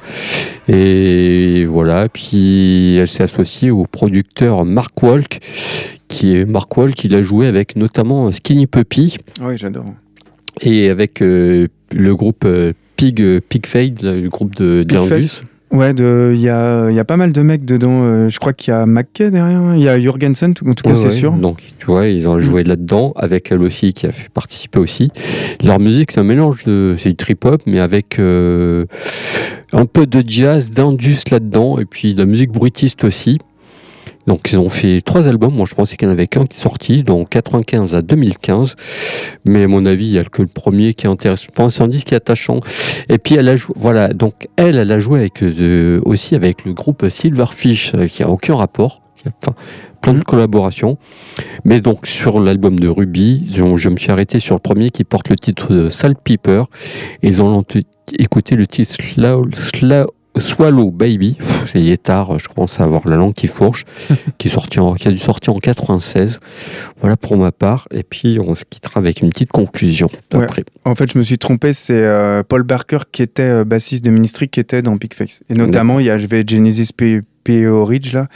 Et 0.67 1.65
voilà. 1.65 2.09
Puis 2.09 2.95
elle 2.95 3.07
s'est 3.07 3.23
associée 3.23 3.69
au 3.69 3.85
producteur 3.85 4.65
Mark 4.65 5.01
Walk, 5.03 5.39
qui 6.07 6.35
est 6.35 6.45
Mark 6.45 6.75
Walk, 6.75 7.03
il 7.03 7.13
a 7.13 7.21
joué 7.21 7.45
avec 7.45 7.75
notamment 7.75 8.31
Skinny 8.31 8.65
Puppy 8.65 9.17
oui, 9.41 9.57
j'adore. 9.57 9.85
et 10.61 10.89
avec 10.89 11.21
euh, 11.21 11.67
le 11.91 12.15
groupe 12.15 12.47
Pig, 12.95 13.39
Pig 13.41 13.65
Fade, 13.67 14.01
le 14.03 14.29
groupe 14.29 14.55
de 14.55 14.83
Pig. 14.83 15.43
Ouais, 15.73 15.93
de- 15.95 16.31
il 16.35 16.39
y 16.41 16.49
a, 16.49 16.91
y 16.91 16.99
a 16.99 17.03
pas 17.03 17.17
mal 17.17 17.33
de 17.33 17.41
mecs 17.41 17.65
dedans. 17.65 18.03
euh, 18.03 18.29
je 18.29 18.37
crois 18.39 18.53
qu'il 18.53 18.71
y 18.71 18.75
a 18.77 18.85
McKay 18.85 19.31
derrière. 19.31 19.57
hein. 19.59 19.73
Il 19.75 19.81
y 19.81 19.89
a 19.89 19.99
Jurgensen, 19.99 20.51
en 20.51 20.73
tout 20.75 20.83
cas, 20.83 20.91
Ouais, 20.91 20.95
c'est 20.95 21.05
ouais. 21.05 21.09
sûr. 21.11 21.31
Donc, 21.33 21.61
tu 21.79 21.87
vois, 21.87 22.05
ils 22.07 22.27
ont 22.29 22.39
joué 22.39 22.63
là-dedans, 22.63 23.11
avec 23.15 23.51
elle 23.51 23.63
aussi, 23.63 23.91
qui 23.93 24.05
a 24.05 24.11
fait 24.11 24.29
participer 24.29 24.77
aussi. 24.77 25.09
Leur 25.63 25.79
musique, 25.79 26.11
c'est 26.11 26.19
un 26.19 26.23
mélange 26.25 26.63
de. 26.65 26.95
C'est 26.99 27.09
du 27.09 27.15
trip-hop, 27.15 27.63
mais 27.65 27.79
avec 27.79 28.19
euh, 28.19 28.85
un 29.71 29.85
peu 29.85 30.05
de 30.05 30.23
jazz, 30.25 30.69
d'indus 30.69 31.17
là-dedans, 31.31 31.79
et 31.79 31.85
puis 31.85 32.13
de 32.13 32.19
la 32.19 32.27
musique 32.27 32.51
bruitiste 32.51 33.03
aussi. 33.03 33.39
Donc, 34.27 34.49
ils 34.51 34.57
ont 34.57 34.69
fait 34.69 35.01
trois 35.01 35.27
albums. 35.27 35.53
Moi, 35.53 35.65
je 35.69 35.75
pensais 35.75 35.97
qu'il 35.97 36.07
n'y 36.07 36.13
en 36.13 36.15
avait 36.17 36.27
qu'un 36.27 36.45
qui 36.45 36.57
est 36.57 36.61
sorti, 36.61 37.03
donc 37.03 37.29
95 37.29 37.93
à 37.93 38.01
2015. 38.01 38.75
Mais 39.45 39.63
à 39.63 39.67
mon 39.67 39.85
avis, 39.85 40.05
il 40.05 40.11
y 40.13 40.19
a 40.19 40.23
que 40.23 40.41
le 40.41 40.47
premier 40.47 40.93
qui 40.93 41.05
est 41.07 41.09
intéressant. 41.09 41.43
Je 41.47 41.51
pense 41.51 41.81
un 41.81 41.87
disque 41.87 42.07
qui 42.07 42.13
est 42.13 42.17
attachant. 42.17 42.61
Et 43.09 43.17
puis, 43.17 43.35
elle 43.35 43.49
a 43.49 43.55
joué. 43.55 43.73
Voilà. 43.77 44.13
Donc, 44.13 44.47
elle, 44.55 44.77
elle 44.77 44.91
a 44.91 44.99
joué 44.99 45.19
avec, 45.19 45.43
euh, 45.43 45.99
aussi 46.05 46.35
avec 46.35 46.63
le 46.65 46.73
groupe 46.73 47.05
Silverfish, 47.09 47.93
euh, 47.95 48.07
qui 48.07 48.23
a 48.23 48.29
aucun 48.29 48.55
rapport. 48.55 49.01
Enfin, 49.41 49.55
plein 50.01 50.11
de 50.13 50.17
Mhm. 50.17 50.23
collaborations. 50.25 50.97
Mais 51.63 51.79
donc, 51.79 52.07
sur 52.07 52.41
l'album 52.41 52.77
de 52.77 52.89
Ruby, 52.89 53.49
je, 53.53 53.89
me 53.89 53.95
suis 53.97 54.11
arrêté 54.11 54.39
sur 54.39 54.55
le 54.55 54.59
premier 54.59 54.89
qui 54.89 55.05
porte 55.05 55.29
le 55.29 55.37
titre 55.37 55.73
de 55.73 55.87
Saltpeter. 55.89 56.63
Et 57.21 57.27
ils 57.29 57.41
ont 57.41 57.63
écouté 58.19 58.55
le 58.57 58.67
titre 58.67 58.95
Slow, 59.01 59.45
Slow- 59.73 60.07
Swallow 60.37 60.89
Baby. 60.91 61.37
C'est 61.65 61.79
il 61.79 61.89
est 61.91 62.01
tard, 62.03 62.39
je 62.39 62.47
commence 62.47 62.79
à 62.79 62.83
avoir 62.83 63.07
la 63.07 63.15
langue 63.17 63.33
qui 63.33 63.47
fourche, 63.47 63.85
qui, 64.37 64.47
est 64.47 64.51
sorti 64.51 64.79
en- 64.79 64.95
qui 64.95 65.07
a 65.07 65.11
dû 65.11 65.17
sortir 65.17 65.55
en 65.55 65.59
96. 65.59 66.39
Voilà 67.01 67.15
pour 67.17 67.37
ma 67.37 67.51
part. 67.51 67.87
Et 67.91 68.03
puis, 68.03 68.39
on 68.43 68.55
se 68.55 68.63
quittera 68.69 68.99
avec 68.99 69.21
une 69.21 69.29
petite 69.29 69.51
conclusion 69.51 70.09
Ouais. 70.33 70.43
après. 70.43 70.63
En 70.85 70.95
fait, 70.95 71.11
je 71.11 71.17
me 71.17 71.23
suis 71.23 71.37
trompé. 71.37 71.73
C'est 71.73 71.93
euh, 72.03 72.41
Paul 72.47 72.63
Barker 72.63 72.99
qui 73.11 73.21
était 73.21 73.43
euh, 73.43 73.63
bassiste 73.65 74.03
de 74.05 74.09
Ministry 74.09 74.47
qui 74.49 74.59
était 74.59 74.81
dans 74.81 74.95
Big 74.95 75.13
Face. 75.13 75.41
Et 75.49 75.53
notamment, 75.53 75.99
il 75.99 76.07
y 76.07 76.09
avait 76.09 76.43
Genesis 76.47 76.89
P- 76.95 77.21
P.O. 77.43 77.85
Ridge 77.85 78.13
là. 78.13 78.27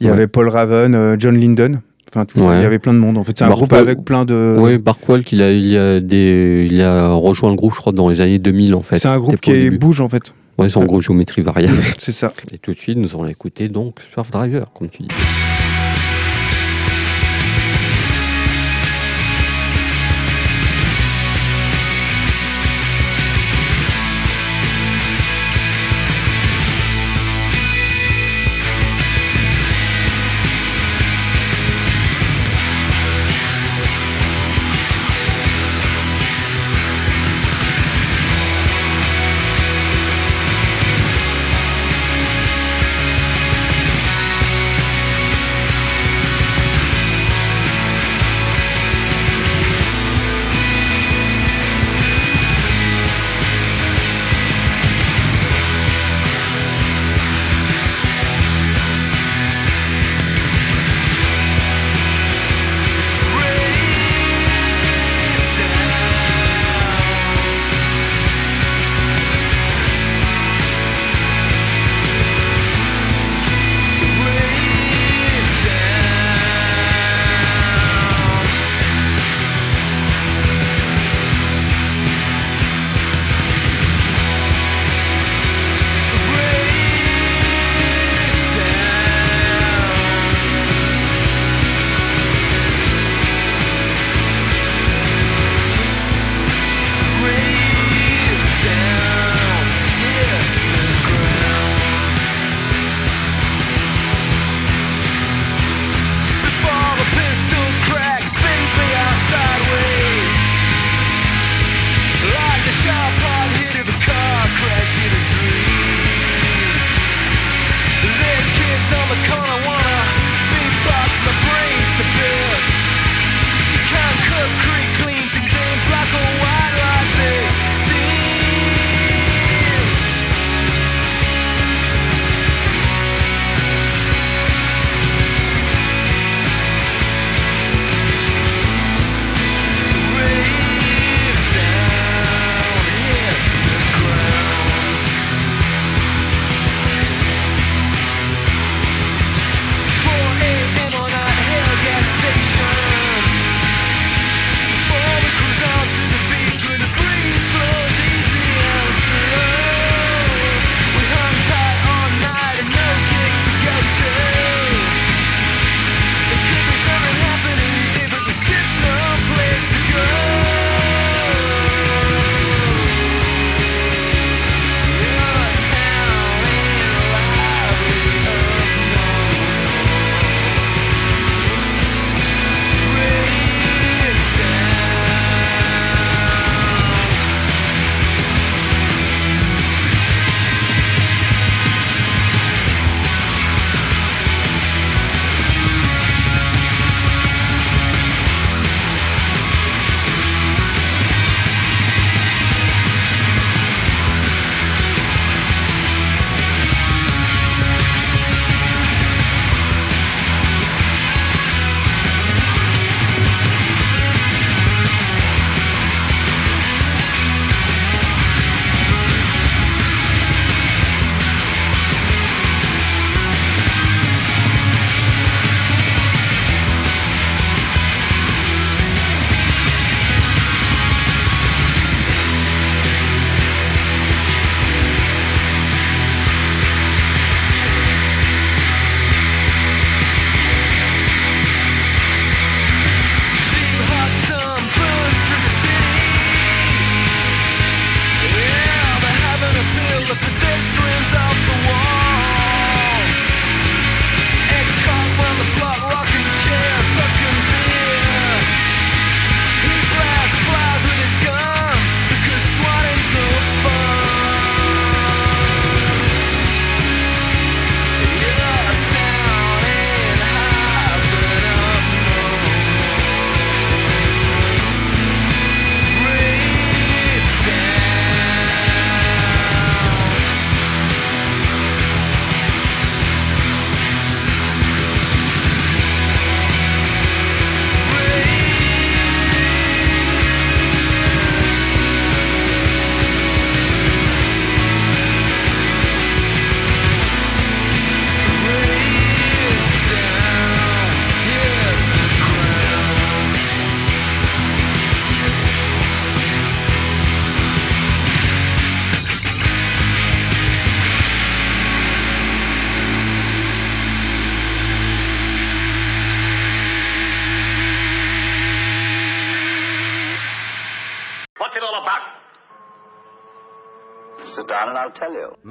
Il 0.00 0.06
y 0.06 0.10
Ouais. 0.10 0.16
avait 0.16 0.26
Paul 0.28 0.48
Raven, 0.48 0.94
euh, 0.94 1.16
John 1.18 1.36
Linden. 1.38 1.80
Enfin, 2.12 2.24
tout 2.24 2.38
ça. 2.38 2.56
Il 2.58 2.62
y 2.62 2.64
avait 2.64 2.78
plein 2.78 2.94
de 2.94 2.98
monde. 2.98 3.18
En 3.18 3.24
fait, 3.24 3.32
c'est 3.36 3.44
un 3.44 3.50
groupe 3.50 3.72
avec 3.72 4.04
plein 4.04 4.24
de. 4.24 4.56
Oui, 4.58 4.78
Barkwell, 4.78 5.22
il 5.32 5.42
a, 5.42 5.50
il, 5.50 5.76
a 5.76 6.00
des, 6.00 6.68
il 6.70 6.80
a 6.80 7.08
rejoint 7.08 7.50
le 7.50 7.56
groupe, 7.56 7.72
je 7.74 7.78
crois, 7.78 7.92
dans 7.92 8.08
les 8.08 8.20
années 8.20 8.38
2000, 8.38 8.74
en 8.74 8.82
fait. 8.82 8.96
c'est 8.98 9.08
un 9.08 9.18
groupe 9.18 9.40
qui 9.40 9.70
bouge 9.70 10.00
en 10.00 10.08
fait. 10.08 10.32
Ouais, 10.58 10.70
c'est 10.70 10.78
en 10.78 10.84
gros 10.84 11.00
géométrie 11.00 11.42
variable. 11.42 11.82
C'est 11.98 12.12
ça. 12.12 12.32
Et 12.52 12.58
tout 12.58 12.72
de 12.72 12.78
suite, 12.78 12.96
nous 12.98 13.10
allons 13.10 13.26
écouter 13.26 13.68
donc 13.68 14.00
Surf 14.12 14.30
Driver, 14.30 14.72
comme 14.72 14.88
tu 14.88 15.02
dis. 15.02 15.08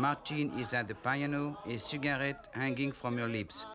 Martin 0.06 0.52
is 0.60 0.72
at 0.74 0.88
the 0.88 0.94
piano, 0.94 1.58
a 1.66 1.78
cigarette 1.78 2.46
hanging 2.52 2.92
from 2.92 3.18
your 3.18 3.28
lips. 3.28 3.66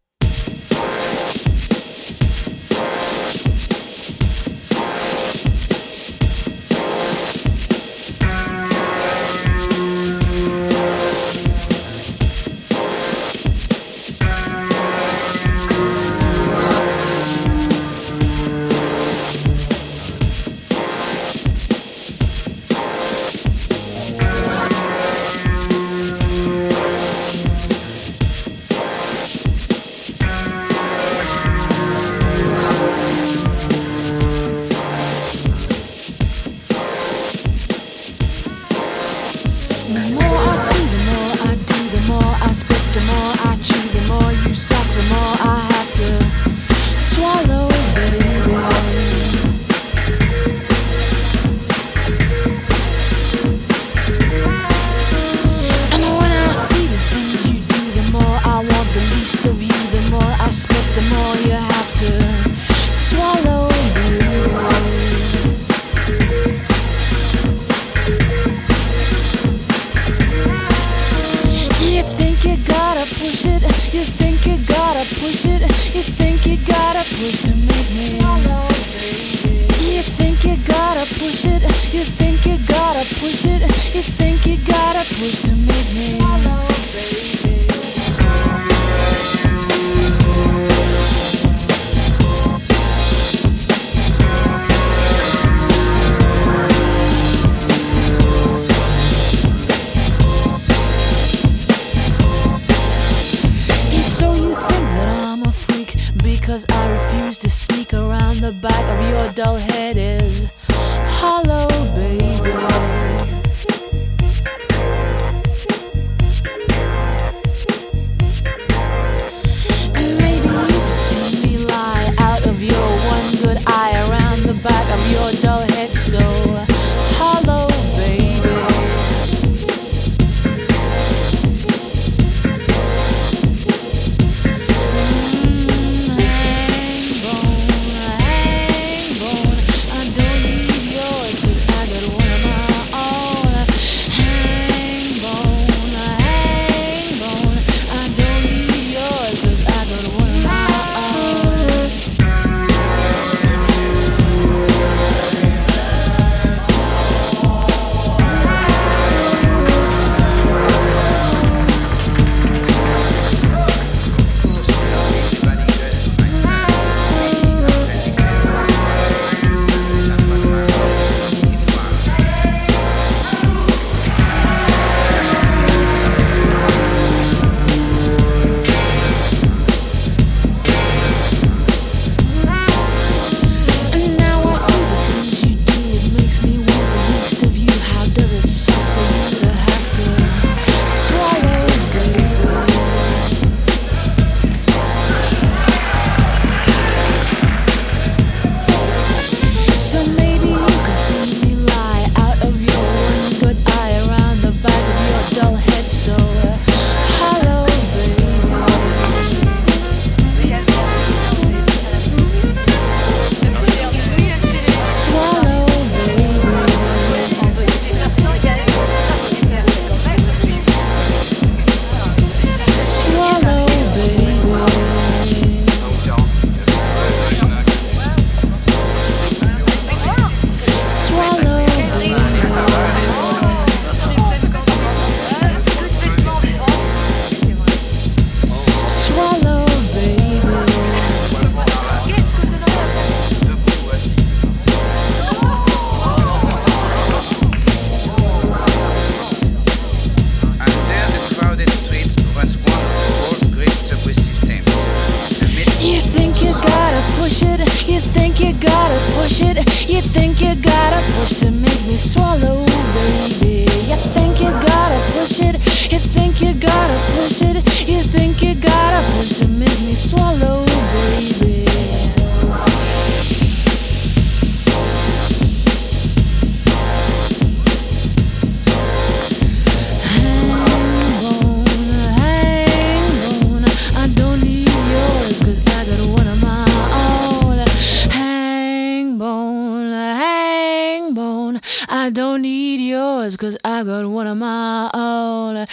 Cause 293.40 293.56
I 293.64 293.82
got 293.84 294.04
one 294.04 294.26
of 294.26 294.36
my 294.36 294.90
own. 294.92 295.66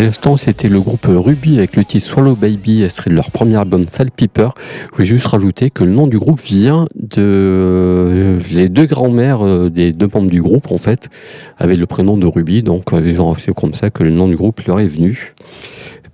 À 0.00 0.02
l'instant, 0.02 0.38
c'était 0.38 0.70
le 0.70 0.80
groupe 0.80 1.04
Ruby 1.06 1.58
avec 1.58 1.76
le 1.76 1.84
titre 1.84 2.06
Swallow 2.06 2.34
Baby, 2.34 2.84
extrait 2.84 3.10
de 3.10 3.14
leur 3.14 3.30
premier 3.30 3.56
album 3.56 3.84
Saltpeeper. 3.86 4.54
Je 4.86 4.96
voulais 4.96 5.06
juste 5.06 5.26
rajouter 5.26 5.68
que 5.68 5.84
le 5.84 5.90
nom 5.90 6.06
du 6.06 6.18
groupe 6.18 6.40
vient 6.40 6.86
de 6.94 7.20
euh, 7.20 8.40
les 8.50 8.70
deux 8.70 8.86
grands-mères 8.86 9.44
euh, 9.44 9.68
des 9.68 9.92
deux 9.92 10.08
membres 10.10 10.30
du 10.30 10.40
groupe, 10.40 10.72
en 10.72 10.78
fait, 10.78 11.10
avaient 11.58 11.76
le 11.76 11.84
prénom 11.84 12.16
de 12.16 12.26
Ruby, 12.26 12.62
donc 12.62 12.94
euh, 12.94 13.34
c'est 13.36 13.54
comme 13.54 13.74
ça 13.74 13.90
que 13.90 14.02
le 14.02 14.10
nom 14.10 14.26
du 14.26 14.36
groupe 14.36 14.62
leur 14.62 14.80
est 14.80 14.86
venu. 14.86 15.34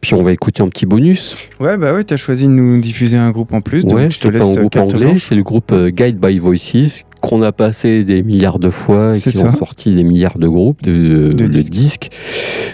Puis 0.00 0.14
on 0.14 0.24
va 0.24 0.32
écouter 0.32 0.64
un 0.64 0.68
petit 0.68 0.84
bonus. 0.84 1.36
Ouais, 1.60 1.76
bah 1.76 1.92
ouais, 1.92 2.02
t'as 2.02 2.16
choisi 2.16 2.46
de 2.46 2.50
nous 2.50 2.80
diffuser 2.80 3.16
un 3.16 3.30
groupe 3.30 3.52
en 3.52 3.60
plus, 3.60 3.84
donc 3.84 3.98
ouais, 3.98 4.10
je 4.10 4.18
te 4.18 4.26
laisse 4.26 4.42
un 4.42 4.62
groupe 4.62 4.74
anglais, 4.74 5.14
c'est 5.20 5.36
le 5.36 5.44
groupe 5.44 5.72
Guide 5.72 6.18
by 6.18 6.38
Voices 6.38 7.04
qu'on 7.20 7.42
a 7.42 7.52
passé 7.52 8.04
des 8.04 8.22
milliards 8.22 8.58
de 8.58 8.70
fois 8.70 9.16
et 9.16 9.20
qui 9.20 9.36
ont 9.38 9.52
sorti 9.52 9.94
des 9.94 10.04
milliards 10.04 10.38
de 10.38 10.48
groupes 10.48 10.82
de, 10.82 11.30
De 11.30 11.46
de 11.46 11.46
disques. 11.46 11.70
disques. 11.70 12.10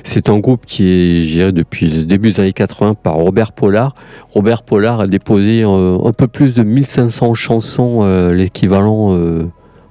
C'est 0.05 0.28
un 0.28 0.38
groupe 0.38 0.66
qui 0.66 0.88
est 0.88 1.24
géré 1.24 1.53
depuis 1.53 1.88
le 1.88 2.05
début 2.05 2.32
des 2.32 2.40
années 2.40 2.53
80 2.53 2.95
par 2.95 3.14
Robert 3.14 3.53
Pollard. 3.53 3.95
Robert 4.30 4.62
Pollard 4.62 5.01
a 5.01 5.07
déposé 5.07 5.62
euh, 5.64 5.99
un 6.05 6.12
peu 6.12 6.26
plus 6.26 6.55
de 6.55 6.62
1500 6.62 7.34
chansons, 7.34 8.01
euh, 8.03 8.32
l'équivalent 8.32 9.14
euh, 9.16 9.45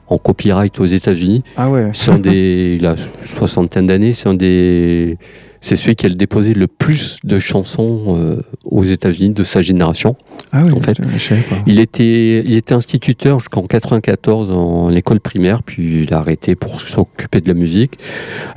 en 0.07 0.17
copyright 0.17 0.79
aux 0.79 0.85
États-Unis. 0.85 1.43
Ah 1.57 1.69
ouais, 1.69 1.91
C'est 1.93 2.19
des, 2.21 2.77
il 2.79 2.85
a 2.85 2.91
une 2.91 3.27
soixantaine 3.27 3.87
d'années, 3.87 4.13
c'est 4.13 4.27
un 4.29 4.33
des, 4.33 5.17
c'est 5.61 5.75
celui 5.75 5.95
qui 5.95 6.07
a 6.07 6.09
déposé 6.09 6.55
le 6.55 6.67
plus 6.67 7.19
de 7.23 7.37
chansons 7.37 8.17
euh, 8.17 8.41
aux 8.65 8.83
États-Unis 8.83 9.29
de 9.29 9.43
sa 9.43 9.61
génération. 9.61 10.15
ah 10.51 10.63
ouais, 10.63 10.71
en 10.73 10.79
fait, 10.79 10.97
je 11.13 11.17
savais 11.19 11.41
pas. 11.41 11.57
Il 11.67 11.79
était, 11.79 12.43
il 12.43 12.55
était 12.55 12.73
instituteur 12.73 13.39
jusqu'en 13.39 13.61
94 13.67 14.49
en 14.49 14.91
école 14.91 15.19
primaire, 15.19 15.61
puis 15.61 16.01
il 16.01 16.13
a 16.13 16.17
arrêté 16.17 16.55
pour 16.55 16.81
s'occuper 16.81 17.41
de 17.41 17.47
la 17.47 17.53
musique. 17.53 17.99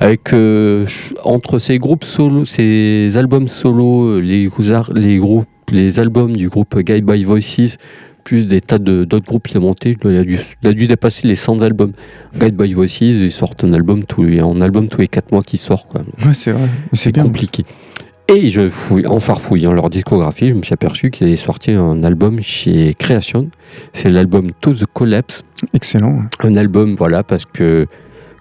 Avec 0.00 0.32
euh, 0.32 0.86
entre 1.24 1.58
ses 1.58 1.78
groupes 1.78 2.04
solo, 2.04 2.46
ses 2.46 3.16
albums 3.16 3.48
solo, 3.48 4.04
euh, 4.04 4.20
les, 4.20 4.48
les 4.94 5.18
groupes, 5.18 5.46
les 5.70 5.98
albums 6.00 6.34
du 6.34 6.48
groupe 6.48 6.78
Guide 6.78 7.04
by 7.04 7.22
Voices, 7.24 7.76
plus 8.24 8.46
des 8.46 8.60
tas 8.60 8.78
de- 8.78 9.04
d'autres 9.04 9.26
groupes 9.26 9.46
qui 9.46 9.56
ont 9.58 9.60
monté, 9.60 9.96
il 10.02 10.16
a, 10.16 10.24
dû, 10.24 10.38
il 10.62 10.68
a 10.68 10.72
dû 10.72 10.86
dépasser 10.86 11.28
les 11.28 11.36
100 11.36 11.60
albums. 11.62 11.92
Guide 12.38 12.56
by 12.56 12.72
Voices, 12.72 13.00
ils 13.00 13.30
sortent 13.30 13.62
un 13.64 13.72
album 13.72 14.04
tous 14.04 14.24
les, 14.24 14.40
un 14.40 14.60
album 14.60 14.88
tous 14.88 15.02
les 15.02 15.08
4 15.08 15.30
mois 15.32 15.42
qui 15.42 15.56
sort. 15.58 15.86
Quoi. 15.86 16.00
Ouais, 16.24 16.34
c'est 16.34 16.52
vrai, 16.52 16.68
c'est 16.92 17.14
compliqué. 17.14 17.64
Et 18.26 18.48
je 18.48 18.70
fouille, 18.70 19.06
en 19.06 19.20
farfouillant 19.20 19.72
leur 19.74 19.90
discographie, 19.90 20.48
je 20.48 20.54
me 20.54 20.62
suis 20.62 20.72
aperçu 20.72 21.10
qu'ils 21.10 21.26
avaient 21.26 21.36
sorti 21.36 21.72
un 21.72 22.02
album 22.04 22.40
chez 22.40 22.94
Creation. 22.98 23.50
C'est 23.92 24.08
l'album 24.08 24.46
To 24.62 24.72
the 24.72 24.86
Collapse. 24.90 25.42
Excellent. 25.74 26.22
Un 26.40 26.56
album, 26.56 26.94
voilà, 26.96 27.22
parce 27.22 27.44
que, 27.44 27.86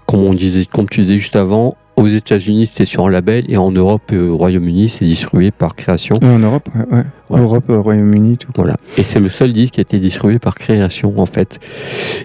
comme 0.06 0.22
on 0.22 0.34
disait, 0.34 0.64
comme 0.72 0.88
tu 0.88 1.02
disais 1.02 1.20
juste 1.20 1.36
avant, 1.36 1.76
aux 1.96 2.08
États-Unis 2.08 2.68
c'était 2.68 2.86
sur 2.86 3.06
un 3.06 3.10
label 3.10 3.46
et 3.50 3.58
en 3.58 3.72
Europe 3.72 4.12
et 4.12 4.18
au 4.18 4.38
Royaume-Uni 4.38 4.90
c'est 4.90 5.06
distribué 5.06 5.52
par 5.52 5.76
Création. 5.76 6.18
Euh, 6.24 6.36
en 6.36 6.40
Europe, 6.40 6.70
ouais, 6.76 6.98
ouais. 6.98 7.04
Europe, 7.40 7.66
euh, 7.70 7.80
Royaume-Uni, 7.80 8.38
tout. 8.38 8.52
Voilà. 8.56 8.76
Et 8.98 9.04
c'est 9.04 9.20
le 9.20 9.30
seul 9.30 9.54
disque 9.54 9.76
qui 9.76 9.80
a 9.80 9.82
été 9.82 10.00
distribué 10.00 10.40
par 10.40 10.56
Création, 10.56 11.14
en 11.18 11.26
fait. 11.26 11.60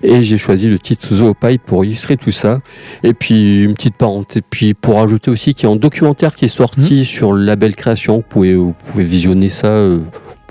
Et 0.03 0.23
j'ai 0.23 0.39
choisi 0.39 0.69
le 0.69 0.79
titre 0.79 1.15
Zoopaille 1.15 1.59
pour 1.59 1.85
illustrer 1.85 2.17
tout 2.17 2.31
ça. 2.31 2.61
Et 3.03 3.15
puis, 3.15 3.65
une 3.65 3.75
petite 3.75 3.97
parenthèse. 3.97 4.43
Puis, 4.51 4.75
pour 4.75 5.01
ajouter 5.01 5.31
aussi 5.31 5.55
qu'il 5.55 5.69
y 5.69 5.73
a 5.73 5.75
un 5.75 5.79
documentaire 5.79 6.35
qui 6.35 6.45
est 6.45 6.49
sorti 6.49 7.05
sur 7.05 7.33
le 7.33 7.45
label 7.45 7.75
Création. 7.75 8.17
Vous 8.17 8.25
pouvez, 8.29 8.55
vous 8.55 8.75
pouvez 8.87 9.05
visionner 9.05 9.51
ça 9.51 9.69
euh, 9.69 10.01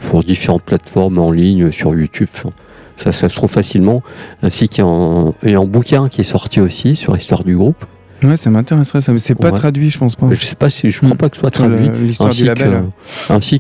pour 0.08 0.24
différentes 0.24 0.64
plateformes 0.64 1.20
en 1.20 1.32
ligne, 1.32 1.72
sur 1.72 1.96
YouTube. 1.96 2.30
Enfin, 2.34 2.50
ça, 2.96 3.12
ça 3.12 3.30
se 3.30 3.36
trouve 3.36 3.52
facilement. 3.52 4.02
Ainsi 4.42 4.70
qu'il 4.70 4.84
y 4.84 4.88
a 4.88 5.32
et 5.44 5.56
un 5.56 5.66
bouquin 5.66 6.10
qui 6.10 6.22
est 6.22 6.26
sorti 6.26 6.60
aussi 6.62 6.96
sur 6.96 7.16
l'histoire 7.16 7.44
du 7.44 7.56
groupe. 7.56 7.86
Ouais, 8.24 8.36
ça 8.38 8.50
m'intéresserait, 8.50 9.02
ça. 9.02 9.12
Mais 9.14 9.20
c'est 9.20 9.36
pas 9.36 9.52
Ouais. 9.52 9.58
traduit, 9.58 9.90
je 9.92 9.98
pense 10.00 10.16
pas. 10.16 10.28
Je 10.32 10.44
sais 10.44 10.56
pas 10.56 10.70
si, 10.70 10.90
je 10.90 10.98
crois 10.98 11.10
Mm. 11.14 11.18
pas 11.18 11.30
que 11.30 11.36
ce 11.36 11.42
soit 11.42 11.52
traduit. 11.52 11.90
l'histoire 12.02 12.30
du 12.34 12.46
label. 12.46 12.84
que- 13.28 13.34
ainsi 13.34 13.60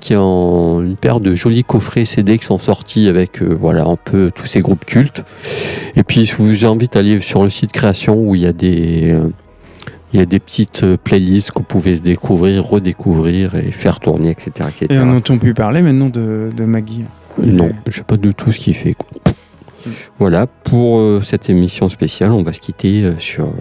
paire 1.00 1.20
de 1.20 1.36
jolis 1.36 1.64
coffrets 1.64 2.06
CD 2.06 2.38
qui 2.40 2.46
sont 2.46 2.58
sortis 2.58 3.08
avec 3.08 3.42
euh, 3.42 3.56
voilà 3.60 3.84
un 3.86 3.98
peu 4.04 4.32
tous 4.34 4.48
ces 4.48 4.62
groupes 4.62 4.86
cultes. 4.86 5.24
Et 5.96 6.04
puis 6.04 6.26
je 6.26 6.36
vous 6.38 6.66
invite 6.66 6.96
à 6.96 7.00
aller 7.00 7.22
sur 7.22 7.44
le 7.44 7.50
site 7.50 7.72
Création 7.72 8.16
où 8.20 8.34
il 8.36 8.42
y 8.42 8.46
a 8.48 8.54
des 8.54 9.12
euh, 9.12 9.28
il 10.14 10.20
y 10.20 10.24
a 10.24 10.26
des 10.26 10.40
petites 10.40 10.84
euh, 10.84 10.98
playlists 11.02 11.52
que 11.52 11.58
vous 11.60 11.64
pouvez 11.64 12.00
découvrir, 12.00 12.64
redécouvrir 12.66 13.56
et 13.56 13.72
faire 13.72 14.00
tourner, 14.00 14.30
etc. 14.32 14.52
etc. 14.70 14.88
Et 14.90 14.98
on 15.00 15.12
entend 15.16 15.38
plus 15.38 15.54
parler 15.54 15.82
maintenant 15.82 16.08
de, 16.10 16.50
de 16.56 16.64
Maggie. 16.66 17.04
Non, 17.44 17.70
je 17.86 17.98
sais 17.98 18.04
pas 18.04 18.18
du 18.18 18.34
tout 18.34 18.52
ce 18.52 18.58
qu'il 18.58 18.74
fait. 18.74 18.94
quoi. 18.96 19.08
Voilà, 20.20 20.48
pour 20.48 21.00
euh, 21.00 21.22
cette 21.26 21.50
émission 21.50 21.90
spéciale, 21.90 22.32
on 22.32 22.44
va 22.44 22.54
se 22.54 22.60
quitter 22.60 23.04
euh, 23.04 23.14
sur 23.20 23.46
euh, 23.46 23.52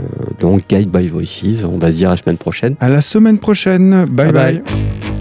donc 0.41 0.63
Guide 0.69 0.91
by 0.91 1.09
Voices. 1.09 1.65
On 1.65 1.79
va 1.79 1.89
se 1.93 1.99
dire 1.99 2.09
à 2.09 2.13
la 2.13 2.17
semaine 2.17 2.39
prochaine. 2.39 2.77
À 2.81 2.89
la 2.89 3.01
semaine 3.01 3.39
prochaine. 3.39 4.07
bye. 4.07 4.31
Bye 4.31 4.33
bye. 4.33 4.63
bye. 4.63 5.16